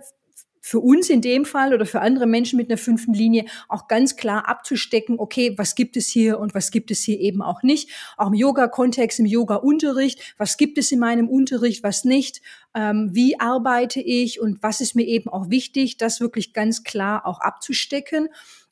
für 0.61 0.79
uns 0.79 1.09
in 1.09 1.21
dem 1.21 1.45
Fall 1.45 1.73
oder 1.73 1.85
für 1.85 2.01
andere 2.01 2.27
Menschen 2.27 2.57
mit 2.57 2.69
einer 2.69 2.77
fünften 2.77 3.13
Linie 3.13 3.45
auch 3.67 3.87
ganz 3.87 4.17
klar 4.17 4.47
abzustecken, 4.47 5.17
okay, 5.17 5.53
was 5.57 5.73
gibt 5.73 5.97
es 5.97 6.07
hier 6.07 6.39
und 6.39 6.53
was 6.53 6.69
gibt 6.71 6.91
es 6.91 7.01
hier 7.01 7.19
eben 7.19 7.41
auch 7.41 7.63
nicht. 7.63 7.89
Auch 8.17 8.27
im 8.27 8.33
Yoga-Kontext, 8.33 9.19
im 9.19 9.25
Yoga-Unterricht, 9.25 10.35
was 10.37 10.57
gibt 10.57 10.77
es 10.77 10.91
in 10.91 10.99
meinem 10.99 11.29
Unterricht, 11.29 11.81
was 11.83 12.03
nicht, 12.03 12.41
ähm, 12.75 13.09
wie 13.13 13.39
arbeite 13.39 14.01
ich 14.01 14.39
und 14.39 14.61
was 14.61 14.81
ist 14.81 14.95
mir 14.95 15.05
eben 15.05 15.29
auch 15.29 15.49
wichtig, 15.49 15.97
das 15.97 16.19
wirklich 16.19 16.53
ganz 16.53 16.83
klar 16.83 17.25
auch 17.25 17.39
abzustecken 17.39 18.29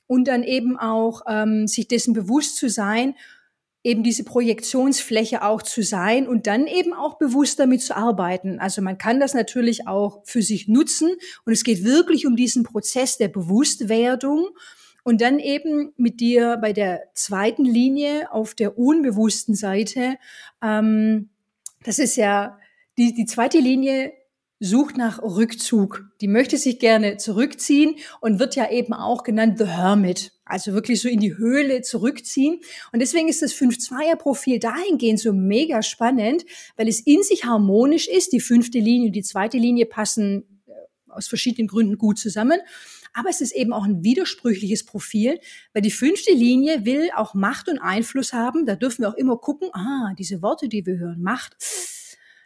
und 0.08 0.28
dann 0.28 0.44
eben 0.44 0.78
auch 0.78 1.22
ähm, 1.28 1.68
sich 1.68 1.88
dessen 1.88 2.14
bewusst 2.14 2.56
zu 2.56 2.70
sein, 2.70 3.16
eben 3.84 4.04
diese 4.04 4.24
Projektionsfläche 4.24 5.44
auch 5.44 5.62
zu 5.62 5.82
sein 5.82 6.28
und 6.28 6.48
dann 6.48 6.68
eben 6.68 6.94
auch 6.94 7.18
bewusst 7.18 7.60
damit 7.60 7.82
zu 7.82 7.96
arbeiten. 7.96 8.60
Also 8.60 8.82
man 8.82 8.98
kann 8.98 9.20
das 9.20 9.34
natürlich 9.34 9.88
auch 9.88 10.24
für 10.26 10.42
sich 10.42 10.68
nutzen 10.68 11.12
und 11.46 11.54
es 11.54 11.64
geht 11.64 11.84
wirklich 11.84 12.26
um 12.26 12.36
diesen 12.36 12.64
Prozess 12.64 13.18
der 13.18 13.30
Bewusstwerdung 13.30 14.50
und 15.04 15.22
dann 15.22 15.40
eben 15.40 15.94
mit 15.96 16.20
dir 16.20 16.58
bei 16.58 16.74
der 16.74 17.04
zweiten 17.14 17.64
Linie 17.64 18.30
auf 18.32 18.56
der 18.56 18.78
unbewussten 18.78 19.56
Seite, 19.56 20.18
ähm, 20.62 21.30
das 21.84 21.98
ist 21.98 22.18
ja 22.18 22.60
die, 22.98 23.14
die 23.14 23.26
zweite 23.26 23.60
Linie 23.60 24.12
sucht 24.60 24.98
nach 24.98 25.22
Rückzug. 25.22 26.06
Die 26.22 26.28
möchte 26.28 26.58
sich 26.58 26.80
gerne 26.80 27.18
zurückziehen 27.18 27.96
und 28.22 28.40
wird 28.40 28.56
ja 28.56 28.70
eben 28.72 28.94
auch 28.94 29.24
genannt 29.24 29.58
The 29.58 29.66
Hermit. 29.66 30.32
Also 30.46 30.74
wirklich 30.74 31.02
so 31.02 31.10
in 31.10 31.20
die 31.20 31.38
Höhle 31.38 31.82
zurückziehen. 31.82 32.62
Und 32.92 33.00
deswegen 33.02 33.28
ist 33.28 33.42
das 33.42 33.54
5-2er-Profil 33.54 34.60
dahingehend 34.60 35.20
so 35.20 35.34
mega 35.34 35.84
spannend, 35.84 36.46
weil 36.76 36.88
es 36.88 37.02
in 37.02 37.22
sich 37.22 37.46
harmonisch 37.46 38.08
ist. 38.08 38.32
Die 38.34 38.40
fünfte 38.40 38.80
Linie 38.80 39.08
und 39.08 39.16
die 39.16 39.24
zweite 39.24 39.58
Linie 39.58 39.86
passen 39.86 40.62
äh, 40.68 40.72
aus 41.12 41.28
verschiedenen 41.28 41.68
Gründen 41.68 41.98
gut 41.98 42.18
zusammen. 42.18 42.60
Aber 43.14 43.30
es 43.30 43.42
ist 43.42 43.52
eben 43.52 43.74
auch 43.74 43.84
ein 43.84 44.04
widersprüchliches 44.04 44.86
Profil, 44.86 45.40
weil 45.74 45.82
die 45.82 45.92
fünfte 45.92 46.34
Linie 46.34 46.86
will 46.86 47.10
auch 47.16 47.34
Macht 47.34 47.68
und 47.68 47.80
Einfluss 47.80 48.32
haben. 48.32 48.66
Da 48.66 48.76
dürfen 48.76 49.02
wir 49.02 49.10
auch 49.10 49.16
immer 49.16 49.38
gucken, 49.38 49.70
ah, 49.74 50.14
diese 50.18 50.42
Worte, 50.42 50.70
die 50.70 50.86
wir 50.86 50.98
hören, 50.98 51.22
Macht 51.22 51.58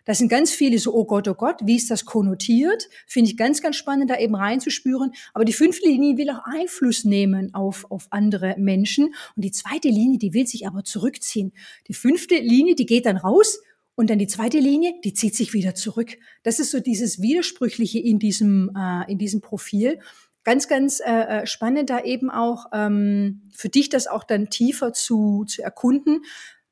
das 0.06 0.18
sind 0.18 0.30
ganz 0.30 0.52
viele 0.52 0.80
so, 0.80 0.94
oh 0.94 1.06
Gott, 1.06 1.28
oh 1.28 1.34
Gott, 1.34 1.58
wie 1.64 1.76
ist 1.76 1.92
das 1.92 2.06
konnotiert? 2.06 2.90
Finde 3.08 3.30
ich 3.30 3.38
ganz, 3.38 3.62
ganz 3.62 3.76
spannend, 3.76 4.10
da 4.10 4.18
eben 4.18 4.36
reinzuspüren. 4.36 5.12
Aber 5.34 5.46
die 5.46 5.54
fünfte 5.54 5.88
Linie 5.88 6.18
will 6.18 6.30
auch 6.30 6.44
Einfluss 6.46 7.04
nehmen 7.04 7.54
auf, 7.54 7.86
auf 7.90 8.08
andere 8.10 8.56
Menschen. 8.58 9.14
Und 9.36 9.44
die 9.44 9.52
zweite 9.52 9.90
Linie, 9.90 10.18
die 10.18 10.34
will 10.34 10.48
sich 10.48 10.68
aber 10.68 10.84
zurückziehen. 10.84 11.54
Die 11.88 11.94
fünfte 11.94 12.36
Linie, 12.36 12.76
die 12.76 12.86
geht 12.86 13.06
dann 13.06 13.18
raus 13.18 13.60
und 13.96 14.10
dann 14.10 14.20
die 14.20 14.28
zweite 14.28 14.60
Linie, 14.60 14.94
die 15.04 15.14
zieht 15.14 15.36
sich 15.36 15.54
wieder 15.54 15.76
zurück. 15.76 16.18
Das 16.44 16.60
ist 16.60 16.72
so 16.72 16.80
dieses 16.80 17.22
Widersprüchliche 17.22 18.00
in 18.00 18.20
diesem, 18.20 18.72
äh, 18.76 19.12
in 19.12 19.18
diesem 19.18 19.42
Profil. 19.42 20.00
Ganz, 20.44 20.68
ganz 20.68 21.00
äh, 21.00 21.42
äh 21.42 21.46
spannend 21.46 21.92
da 21.92 22.04
eben 22.04 22.32
auch 22.32 22.66
ähm, 22.74 23.44
für 23.54 23.70
dich 23.70 23.90
das 23.90 24.08
auch 24.08 24.24
dann 24.24 24.50
tiefer 24.50 24.92
zu, 24.92 25.46
zu 25.46 25.62
erkunden 25.62 26.22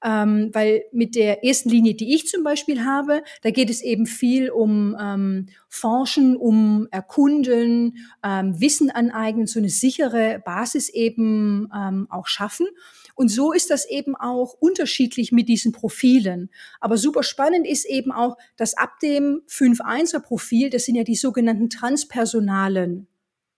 ähm, 0.03 0.49
weil 0.53 0.83
mit 0.91 1.15
der 1.15 1.43
ersten 1.43 1.69
Linie, 1.69 1.93
die 1.93 2.15
ich 2.15 2.27
zum 2.27 2.43
Beispiel 2.43 2.85
habe, 2.85 3.23
da 3.41 3.51
geht 3.51 3.69
es 3.69 3.81
eben 3.81 4.05
viel 4.05 4.49
um 4.49 4.95
ähm, 4.99 5.47
Forschen, 5.67 6.37
um 6.37 6.87
Erkunden, 6.91 7.97
ähm, 8.23 8.59
Wissen 8.59 8.89
aneignen, 8.89 9.47
so 9.47 9.59
eine 9.59 9.69
sichere 9.69 10.41
Basis 10.43 10.89
eben 10.89 11.69
ähm, 11.75 12.07
auch 12.09 12.27
schaffen. 12.27 12.67
Und 13.15 13.27
so 13.27 13.51
ist 13.51 13.69
das 13.69 13.85
eben 13.89 14.15
auch 14.15 14.53
unterschiedlich 14.53 15.33
mit 15.33 15.49
diesen 15.49 15.73
Profilen. 15.73 16.49
Aber 16.79 16.97
super 16.97 17.23
spannend 17.23 17.67
ist 17.67 17.85
eben 17.85 18.13
auch, 18.13 18.37
dass 18.55 18.75
ab 18.75 18.99
dem 19.01 19.41
5-1er 19.49 20.21
Profil, 20.21 20.69
das 20.69 20.85
sind 20.85 20.95
ja 20.95 21.03
die 21.03 21.15
sogenannten 21.15 21.69
transpersonalen 21.69 23.07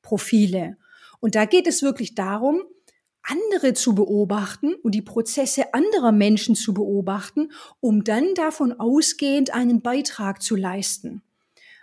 Profile. 0.02 0.78
Und 1.20 1.36
da 1.36 1.46
geht 1.46 1.68
es 1.68 1.84
wirklich 1.84 2.16
darum, 2.16 2.64
andere 3.24 3.74
zu 3.74 3.96
beobachten 3.96 4.74
und 4.84 4.96
die 4.96 5.02
Prozesse 5.02 5.74
anderer 5.74 6.12
Menschen 6.12 6.56
zu 6.56 6.74
beobachten, 6.74 7.52
um 7.80 8.04
dann 8.04 8.34
davon 8.36 8.74
ausgehend 8.74 9.54
einen 9.54 9.82
Beitrag 9.82 10.42
zu 10.42 10.56
leisten. 10.56 11.22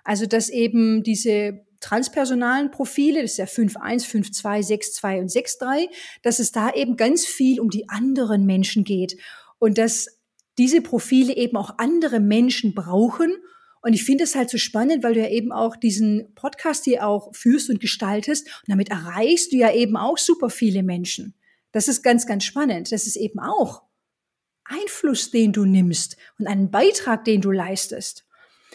Also 0.04 0.26
dass 0.26 0.48
eben 0.48 1.02
diese 1.02 1.64
transpersonalen 1.80 2.70
Profile, 2.70 3.22
das 3.22 3.32
ist 3.32 3.38
ja 3.38 3.44
5.1, 3.44 4.06
5.2, 4.06 4.66
6.2 4.66 5.20
und 5.20 5.30
6.3, 5.30 5.88
dass 6.22 6.38
es 6.38 6.50
da 6.50 6.72
eben 6.72 6.96
ganz 6.96 7.24
viel 7.24 7.60
um 7.60 7.70
die 7.70 7.88
anderen 7.88 8.46
Menschen 8.46 8.84
geht 8.84 9.16
und 9.58 9.78
dass 9.78 10.18
diese 10.58 10.80
Profile 10.80 11.36
eben 11.36 11.56
auch 11.56 11.78
andere 11.78 12.18
Menschen 12.18 12.74
brauchen, 12.74 13.36
und 13.82 13.92
ich 13.92 14.04
finde 14.04 14.24
es 14.24 14.34
halt 14.34 14.50
so 14.50 14.58
spannend, 14.58 15.02
weil 15.02 15.14
du 15.14 15.20
ja 15.20 15.28
eben 15.28 15.52
auch 15.52 15.76
diesen 15.76 16.34
Podcast 16.34 16.84
hier 16.84 17.06
auch 17.06 17.34
führst 17.34 17.70
und 17.70 17.80
gestaltest. 17.80 18.46
Und 18.46 18.68
damit 18.68 18.90
erreichst 18.90 19.52
du 19.52 19.56
ja 19.56 19.72
eben 19.72 19.96
auch 19.96 20.18
super 20.18 20.50
viele 20.50 20.82
Menschen. 20.82 21.34
Das 21.72 21.88
ist 21.88 22.02
ganz, 22.02 22.26
ganz 22.26 22.44
spannend. 22.44 22.92
Das 22.92 23.06
ist 23.06 23.16
eben 23.16 23.38
auch 23.38 23.82
Einfluss, 24.64 25.30
den 25.30 25.52
du 25.52 25.64
nimmst 25.64 26.16
und 26.38 26.46
einen 26.46 26.70
Beitrag, 26.70 27.24
den 27.24 27.40
du 27.40 27.50
leistest. 27.50 28.24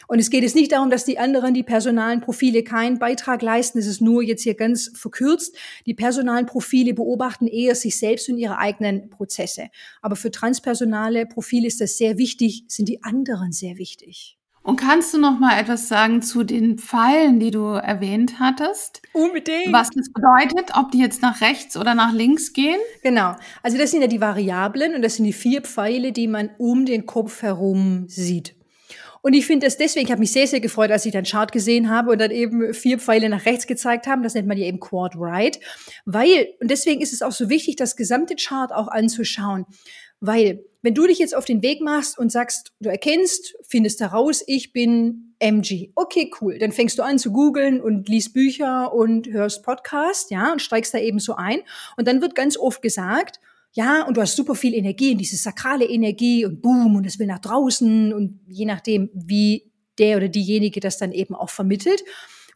Und 0.07 0.19
es 0.19 0.29
geht 0.29 0.43
jetzt 0.43 0.55
nicht 0.55 0.71
darum, 0.71 0.89
dass 0.89 1.05
die 1.05 1.17
anderen, 1.17 1.53
die 1.53 1.63
personalen 1.63 2.19
Profile 2.19 2.63
keinen 2.63 2.99
Beitrag 2.99 3.41
leisten. 3.41 3.79
Es 3.79 3.87
ist 3.87 4.01
nur 4.01 4.21
jetzt 4.21 4.43
hier 4.43 4.55
ganz 4.55 4.91
verkürzt. 4.95 5.55
Die 5.85 5.93
personalen 5.93 6.45
Profile 6.45 6.93
beobachten 6.93 7.47
eher 7.47 7.75
sich 7.75 7.97
selbst 7.97 8.27
und 8.27 8.37
ihre 8.37 8.57
eigenen 8.57 9.09
Prozesse. 9.09 9.69
Aber 10.01 10.15
für 10.15 10.31
transpersonale 10.31 11.25
Profile 11.25 11.67
ist 11.67 11.79
das 11.79 11.97
sehr 11.97 12.17
wichtig, 12.17 12.65
sind 12.67 12.89
die 12.89 13.03
anderen 13.03 13.51
sehr 13.51 13.77
wichtig. 13.77 14.37
Und 14.63 14.77
kannst 14.77 15.13
du 15.13 15.17
noch 15.19 15.39
mal 15.39 15.59
etwas 15.59 15.89
sagen 15.89 16.21
zu 16.21 16.45
den 16.45 16.77
Pfeilen, 16.77 17.37
die 17.39 17.51
du 17.51 17.73
erwähnt 17.73 18.39
hattest? 18.39 19.01
Unbedingt. 19.11 19.73
Was 19.73 19.89
das 19.89 20.09
bedeutet, 20.11 20.71
ob 20.77 20.91
die 20.91 20.99
jetzt 20.99 21.21
nach 21.21 21.41
rechts 21.41 21.75
oder 21.75 21.95
nach 21.95 22.13
links 22.13 22.53
gehen? 22.53 22.79
Genau. 23.03 23.35
Also 23.61 23.77
das 23.77 23.91
sind 23.91 24.01
ja 24.01 24.07
die 24.07 24.21
Variablen 24.21 24.95
und 24.95 25.01
das 25.01 25.15
sind 25.15 25.25
die 25.25 25.33
vier 25.33 25.61
Pfeile, 25.61 26.13
die 26.13 26.29
man 26.29 26.49
um 26.57 26.85
den 26.85 27.05
Kopf 27.05 27.41
herum 27.41 28.05
sieht. 28.07 28.55
Und 29.21 29.33
ich 29.33 29.45
finde 29.45 29.65
das 29.65 29.77
deswegen, 29.77 30.05
ich 30.05 30.11
habe 30.11 30.19
mich 30.19 30.31
sehr, 30.31 30.47
sehr 30.47 30.59
gefreut, 30.59 30.91
als 30.91 31.05
ich 31.05 31.13
den 31.13 31.23
Chart 31.23 31.51
gesehen 31.51 31.89
habe 31.89 32.11
und 32.11 32.19
dann 32.19 32.31
eben 32.31 32.73
vier 32.73 32.99
Pfeile 32.99 33.29
nach 33.29 33.45
rechts 33.45 33.67
gezeigt 33.67 34.07
haben. 34.07 34.21
Das 34.21 34.33
nennt 34.33 34.49
man 34.49 34.57
ja 34.57 34.65
eben 34.65 34.81
Quad 34.81 35.13
Right. 35.17 35.59
Weil, 36.05 36.49
und 36.59 36.69
deswegen 36.69 37.01
ist 37.01 37.13
es 37.13 37.21
auch 37.21 37.31
so 37.31 37.49
wichtig, 37.49 37.77
das 37.77 37.95
gesamte 37.95 38.35
Chart 38.35 38.73
auch 38.73 38.89
anzuschauen. 38.89 39.65
Weil, 40.25 40.63
wenn 40.81 40.93
du 40.93 41.05
dich 41.05 41.19
jetzt 41.19 41.35
auf 41.35 41.43
den 41.43 41.61
Weg 41.61 41.81
machst 41.81 42.17
und 42.17 42.31
sagst, 42.31 42.71
du 42.79 42.89
erkennst, 42.89 43.55
findest 43.67 43.99
heraus, 43.99 44.41
ich 44.47 44.71
bin 44.71 45.35
MG. 45.39 45.89
Okay, 45.95 46.31
cool. 46.39 46.57
Dann 46.59 46.71
fängst 46.71 46.97
du 46.97 47.03
an 47.03 47.19
zu 47.19 47.33
googeln 47.33 47.81
und 47.81 48.07
liest 48.07 48.33
Bücher 48.33 48.93
und 48.93 49.27
hörst 49.27 49.63
Podcast, 49.63 50.31
ja, 50.31 50.53
und 50.53 50.61
steigst 50.61 50.93
da 50.93 50.97
eben 50.99 51.19
so 51.19 51.35
ein. 51.35 51.59
Und 51.97 52.07
dann 52.07 52.21
wird 52.21 52.35
ganz 52.35 52.55
oft 52.55 52.81
gesagt, 52.81 53.41
ja, 53.73 54.03
und 54.03 54.15
du 54.15 54.21
hast 54.21 54.37
super 54.37 54.55
viel 54.55 54.73
Energie 54.73 55.11
und 55.11 55.17
diese 55.17 55.35
sakrale 55.35 55.83
Energie 55.83 56.45
und 56.45 56.61
boom, 56.61 56.95
und 56.95 57.05
es 57.05 57.19
will 57.19 57.27
nach 57.27 57.39
draußen 57.39 58.13
und 58.13 58.39
je 58.47 58.65
nachdem, 58.65 59.09
wie 59.13 59.73
der 59.97 60.15
oder 60.15 60.29
diejenige 60.29 60.79
das 60.79 60.97
dann 60.97 61.11
eben 61.11 61.35
auch 61.35 61.49
vermittelt. 61.49 62.01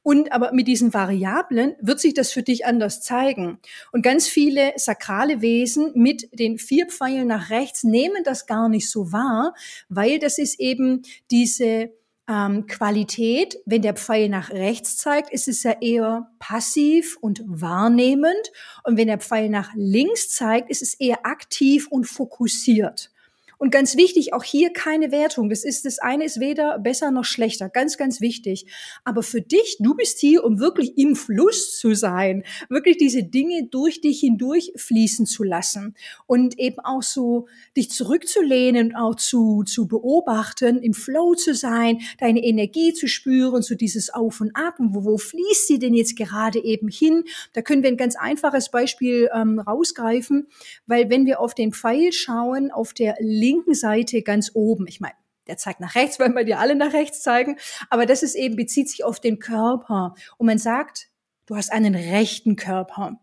Und 0.08 0.32
aber 0.32 0.54
mit 0.54 0.70
diesen 0.70 0.94
Variablen 0.94 1.76
wird 1.82 2.00
sich 2.00 2.14
das 2.14 2.32
für 2.32 2.42
dich 2.42 2.66
anders 2.66 3.02
zeigen. 3.02 3.60
Und 3.92 4.04
ganz 4.04 4.26
viele 4.26 4.72
sakrale 4.78 5.42
Wesen 5.42 5.92
mit 5.96 6.30
den 6.32 6.60
vier 6.60 6.86
Pfeilen 6.86 7.28
nach 7.28 7.50
rechts 7.50 7.84
nehmen 7.84 8.24
das 8.24 8.46
gar 8.46 8.70
nicht 8.70 8.90
so 8.90 9.12
wahr, 9.12 9.54
weil 9.90 10.18
das 10.18 10.38
ist 10.38 10.62
eben 10.62 11.02
diese 11.30 11.92
ähm, 12.30 12.68
Qualität, 12.68 13.58
wenn 13.66 13.82
der 13.82 13.96
Pfeil 13.96 14.30
nach 14.30 14.50
rechts 14.50 14.96
zeigt, 14.96 15.30
ist 15.34 15.50
es 15.50 15.64
ja 15.64 15.76
eher 15.82 16.32
passiv 16.40 17.18
und 17.20 17.44
wahrnehmend. 17.46 18.54
Und 18.86 18.96
wenn 18.96 19.08
der 19.08 19.20
Pfeil 19.20 19.50
nach 19.50 19.72
links 19.76 20.30
zeigt, 20.30 20.70
ist 20.70 20.82
es 20.82 20.94
eher 20.94 21.26
aktiv 21.26 21.90
und 21.90 22.06
fokussiert. 22.06 23.12
Und 23.60 23.72
ganz 23.72 23.98
wichtig, 23.98 24.34
auch 24.34 24.44
hier 24.44 24.72
keine 24.72 25.12
Wertung. 25.12 25.50
Das 25.50 25.64
ist, 25.64 25.86
das 25.86 25.98
eine 25.98 26.26
ist 26.26 26.40
weder 26.40 26.78
besser 26.78 27.10
noch 27.10 27.26
schlechter. 27.26 27.70
Ganz, 27.70 27.98
ganz 27.98 28.22
wichtig. 28.22 28.68
Aber 29.04 29.24
für 29.24 29.42
dich, 29.42 29.78
du 29.80 29.96
bist 29.96 30.20
hier, 30.20 30.44
um 30.44 30.60
wirklich 30.60 30.98
im 30.98 31.16
Fluss 31.16 31.78
zu 31.78 31.96
sein, 31.96 32.44
wirklich 32.70 32.98
diese 32.98 33.24
Dinge 33.24 33.68
durch 33.70 34.00
dich 34.02 34.20
hindurch 34.20 34.74
fließen 34.76 35.26
zu 35.26 35.44
lassen 35.44 35.96
und 36.28 36.60
eben 36.60 36.80
auch 36.80 37.02
so 37.02 37.48
dich 37.76 37.90
zurückzulehnen 37.90 38.88
und 38.88 38.96
auch 38.96 39.16
zu, 39.16 39.64
zu 39.64 39.88
beobachten, 39.88 40.84
im 40.84 40.94
Flow 40.94 41.34
zu 41.34 41.56
sein, 41.56 42.02
deine 42.20 42.44
Energie 42.44 42.94
zu 42.94 43.08
spüren, 43.08 43.64
so 43.64 43.74
dieses 43.74 44.14
Auf 44.14 44.40
und 44.40 44.56
Ab 44.56 44.80
und 44.80 44.94
wo, 44.94 45.04
wo 45.04 45.18
fließt 45.18 45.68
sie 45.68 45.80
denn 45.80 45.96
jetzt 45.96 46.16
gerade 46.16 46.64
eben 46.64 46.90
hin? 46.90 47.24
Da 47.54 47.64
können 47.64 47.82
wir 47.82 47.90
ein 47.90 47.98
ganz 47.98 48.16
einfaches 48.16 48.70
Beispiel 48.70 49.30
ähm, 49.34 49.60
rausgreifen, 49.60 50.48
weil 50.86 51.10
wenn 51.10 51.26
wir 51.26 51.40
auf 51.40 51.56
den 51.56 51.74
Pfeil 51.74 52.12
schauen, 52.12 52.72
auf 52.72 52.94
der 52.94 53.16
linken 53.20 53.47
Seite 53.74 54.22
ganz 54.22 54.52
oben. 54.54 54.88
Ich 54.88 55.00
meine, 55.00 55.16
der 55.48 55.58
zeigt 55.58 55.80
nach 55.80 55.96
rechts, 55.96 56.20
weil 56.20 56.34
wir 56.36 56.44
die 56.44 56.56
alle 56.56 56.76
nach 56.76 56.94
rechts 56.94 57.22
zeigen. 57.22 57.58
Aber 57.90 58.06
das 58.06 58.24
ist 58.24 58.36
eben, 58.36 58.56
bezieht 58.56 58.90
sich 58.90 59.04
auf 59.04 59.20
den 59.20 59.40
Körper. 59.40 60.16
Und 60.38 60.48
man 60.48 60.58
sagt, 60.58 61.10
du 61.46 61.56
hast 61.56 61.72
einen 61.72 61.96
rechten 61.96 62.56
Körper. 62.56 63.20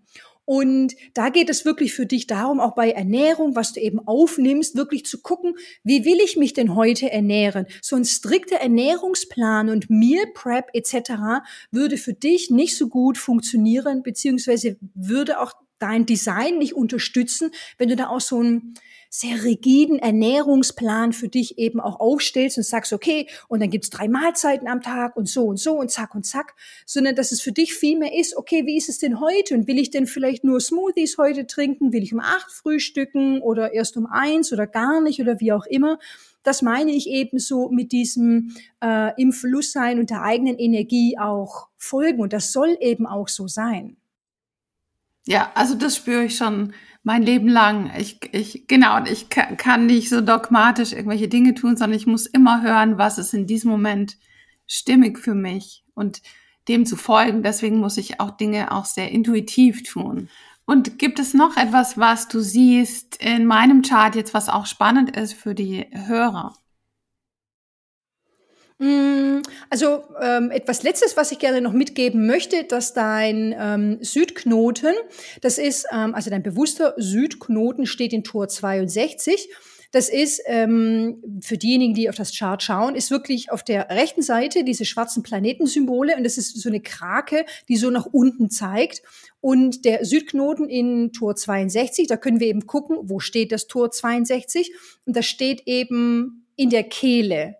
Und 0.46 0.94
da 1.14 1.30
geht 1.30 1.48
es 1.48 1.64
wirklich 1.64 1.94
für 1.94 2.04
dich 2.04 2.26
darum, 2.26 2.60
auch 2.60 2.74
bei 2.74 2.90
Ernährung, 2.90 3.56
was 3.56 3.72
du 3.72 3.80
eben 3.80 4.06
aufnimmst, 4.06 4.76
wirklich 4.76 5.06
zu 5.06 5.22
gucken, 5.22 5.54
wie 5.84 6.04
will 6.04 6.18
ich 6.22 6.36
mich 6.36 6.52
denn 6.52 6.74
heute 6.74 7.10
ernähren? 7.10 7.66
So 7.80 7.96
ein 7.96 8.04
strikter 8.04 8.56
Ernährungsplan 8.56 9.70
und 9.70 9.88
Meal 9.88 10.26
Prep 10.34 10.68
etc. 10.74 11.44
würde 11.70 11.96
für 11.96 12.12
dich 12.12 12.50
nicht 12.50 12.76
so 12.76 12.88
gut 12.88 13.16
funktionieren, 13.16 14.02
beziehungsweise 14.02 14.76
würde 14.94 15.40
auch 15.40 15.54
dein 15.78 16.04
Design 16.04 16.58
nicht 16.58 16.74
unterstützen, 16.74 17.50
wenn 17.78 17.88
du 17.88 17.96
da 17.96 18.08
auch 18.08 18.20
so 18.20 18.42
ein 18.42 18.74
sehr 19.16 19.44
rigiden 19.44 20.00
Ernährungsplan 20.00 21.12
für 21.12 21.28
dich 21.28 21.56
eben 21.56 21.78
auch 21.78 22.00
aufstellst 22.00 22.56
und 22.56 22.64
sagst, 22.64 22.92
okay, 22.92 23.28
und 23.46 23.62
dann 23.62 23.70
gibt's 23.70 23.88
drei 23.88 24.08
Mahlzeiten 24.08 24.66
am 24.66 24.82
Tag 24.82 25.16
und 25.16 25.28
so 25.28 25.44
und 25.44 25.56
so 25.56 25.74
und 25.78 25.92
zack 25.92 26.16
und 26.16 26.26
zack, 26.26 26.56
sondern 26.84 27.14
dass 27.14 27.30
es 27.30 27.40
für 27.40 27.52
dich 27.52 27.74
viel 27.74 27.96
mehr 27.96 28.12
ist, 28.12 28.36
okay, 28.36 28.66
wie 28.66 28.76
ist 28.76 28.88
es 28.88 28.98
denn 28.98 29.20
heute 29.20 29.54
und 29.54 29.68
will 29.68 29.78
ich 29.78 29.90
denn 29.90 30.08
vielleicht 30.08 30.42
nur 30.42 30.58
Smoothies 30.58 31.16
heute 31.16 31.46
trinken, 31.46 31.92
will 31.92 32.02
ich 32.02 32.12
um 32.12 32.18
acht 32.18 32.50
frühstücken 32.50 33.40
oder 33.40 33.72
erst 33.72 33.96
um 33.96 34.06
eins 34.06 34.52
oder 34.52 34.66
gar 34.66 35.00
nicht 35.00 35.20
oder 35.20 35.38
wie 35.38 35.52
auch 35.52 35.66
immer. 35.66 36.00
Das 36.42 36.60
meine 36.60 36.90
ich 36.90 37.08
eben 37.08 37.38
so 37.38 37.68
mit 37.68 37.92
diesem 37.92 38.56
äh, 38.82 39.12
im 39.16 39.32
Fluss 39.32 39.70
sein 39.70 40.00
und 40.00 40.10
der 40.10 40.22
eigenen 40.22 40.58
Energie 40.58 41.18
auch 41.20 41.68
folgen 41.76 42.20
und 42.20 42.32
das 42.32 42.50
soll 42.50 42.76
eben 42.80 43.06
auch 43.06 43.28
so 43.28 43.46
sein. 43.46 43.96
Ja, 45.24 45.52
also 45.54 45.76
das 45.76 45.94
spüre 45.94 46.24
ich 46.24 46.36
schon 46.36 46.74
mein 47.04 47.22
Leben 47.22 47.48
lang. 47.48 47.92
Ich, 47.96 48.18
ich, 48.32 48.66
genau, 48.66 48.96
und 48.96 49.08
ich 49.08 49.28
kann 49.28 49.86
nicht 49.86 50.08
so 50.08 50.20
dogmatisch 50.20 50.92
irgendwelche 50.92 51.28
Dinge 51.28 51.54
tun, 51.54 51.76
sondern 51.76 51.98
ich 51.98 52.06
muss 52.06 52.26
immer 52.26 52.62
hören, 52.62 52.98
was 52.98 53.18
ist 53.18 53.34
in 53.34 53.46
diesem 53.46 53.70
Moment 53.70 54.16
stimmig 54.66 55.18
für 55.18 55.34
mich 55.34 55.84
und 55.94 56.22
dem 56.66 56.86
zu 56.86 56.96
folgen. 56.96 57.42
Deswegen 57.42 57.78
muss 57.78 57.98
ich 57.98 58.20
auch 58.20 58.30
Dinge 58.32 58.72
auch 58.72 58.86
sehr 58.86 59.12
intuitiv 59.12 59.82
tun. 59.84 60.30
Und 60.64 60.98
gibt 60.98 61.18
es 61.18 61.34
noch 61.34 61.58
etwas, 61.58 61.98
was 61.98 62.26
du 62.28 62.40
siehst 62.40 63.22
in 63.22 63.44
meinem 63.44 63.82
Chart 63.82 64.14
jetzt, 64.16 64.32
was 64.32 64.48
auch 64.48 64.64
spannend 64.64 65.14
ist 65.14 65.34
für 65.34 65.54
die 65.54 65.86
Hörer? 65.92 66.54
Mm, 68.84 69.40
also 69.70 70.02
ähm, 70.20 70.50
etwas 70.50 70.82
Letztes, 70.82 71.16
was 71.16 71.32
ich 71.32 71.38
gerne 71.38 71.62
noch 71.62 71.72
mitgeben 71.72 72.26
möchte, 72.26 72.64
dass 72.64 72.92
dein 72.92 73.54
ähm, 73.58 73.96
Südknoten, 74.02 74.92
das 75.40 75.56
ist, 75.56 75.86
ähm, 75.90 76.14
also 76.14 76.28
dein 76.28 76.42
bewusster 76.42 76.92
Südknoten 76.98 77.86
steht 77.86 78.12
in 78.12 78.24
Tor 78.24 78.46
62. 78.46 79.48
Das 79.90 80.10
ist 80.10 80.42
ähm, 80.44 81.40
für 81.40 81.56
diejenigen, 81.56 81.94
die 81.94 82.10
auf 82.10 82.16
das 82.16 82.36
Chart 82.36 82.62
schauen, 82.62 82.94
ist 82.94 83.10
wirklich 83.10 83.50
auf 83.50 83.62
der 83.62 83.88
rechten 83.88 84.20
Seite 84.20 84.64
diese 84.64 84.84
schwarzen 84.84 85.22
Planetensymbole 85.22 86.14
und 86.18 86.24
das 86.24 86.36
ist 86.36 86.60
so 86.60 86.68
eine 86.68 86.80
Krake, 86.82 87.46
die 87.68 87.78
so 87.78 87.88
nach 87.88 88.04
unten 88.04 88.50
zeigt. 88.50 89.02
Und 89.40 89.86
der 89.86 90.04
Südknoten 90.04 90.68
in 90.68 91.12
Tor 91.12 91.36
62, 91.36 92.06
da 92.06 92.18
können 92.18 92.40
wir 92.40 92.48
eben 92.48 92.66
gucken, 92.66 92.98
wo 93.04 93.18
steht 93.18 93.50
das 93.50 93.66
Tor 93.66 93.90
62 93.90 94.74
und 95.06 95.16
das 95.16 95.24
steht 95.24 95.62
eben 95.64 96.44
in 96.56 96.68
der 96.68 96.82
Kehle 96.82 97.56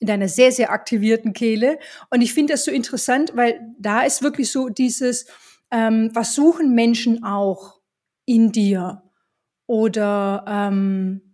in 0.00 0.06
deiner 0.06 0.28
sehr, 0.28 0.52
sehr 0.52 0.70
aktivierten 0.70 1.32
Kehle. 1.32 1.78
Und 2.10 2.22
ich 2.22 2.34
finde 2.34 2.54
das 2.54 2.64
so 2.64 2.70
interessant, 2.70 3.32
weil 3.34 3.60
da 3.78 4.02
ist 4.02 4.22
wirklich 4.22 4.50
so 4.50 4.68
dieses, 4.68 5.26
ähm, 5.70 6.10
was 6.14 6.34
suchen 6.34 6.74
Menschen 6.74 7.24
auch 7.24 7.80
in 8.24 8.52
dir? 8.52 9.02
Oder 9.66 10.44
ähm, 10.46 11.27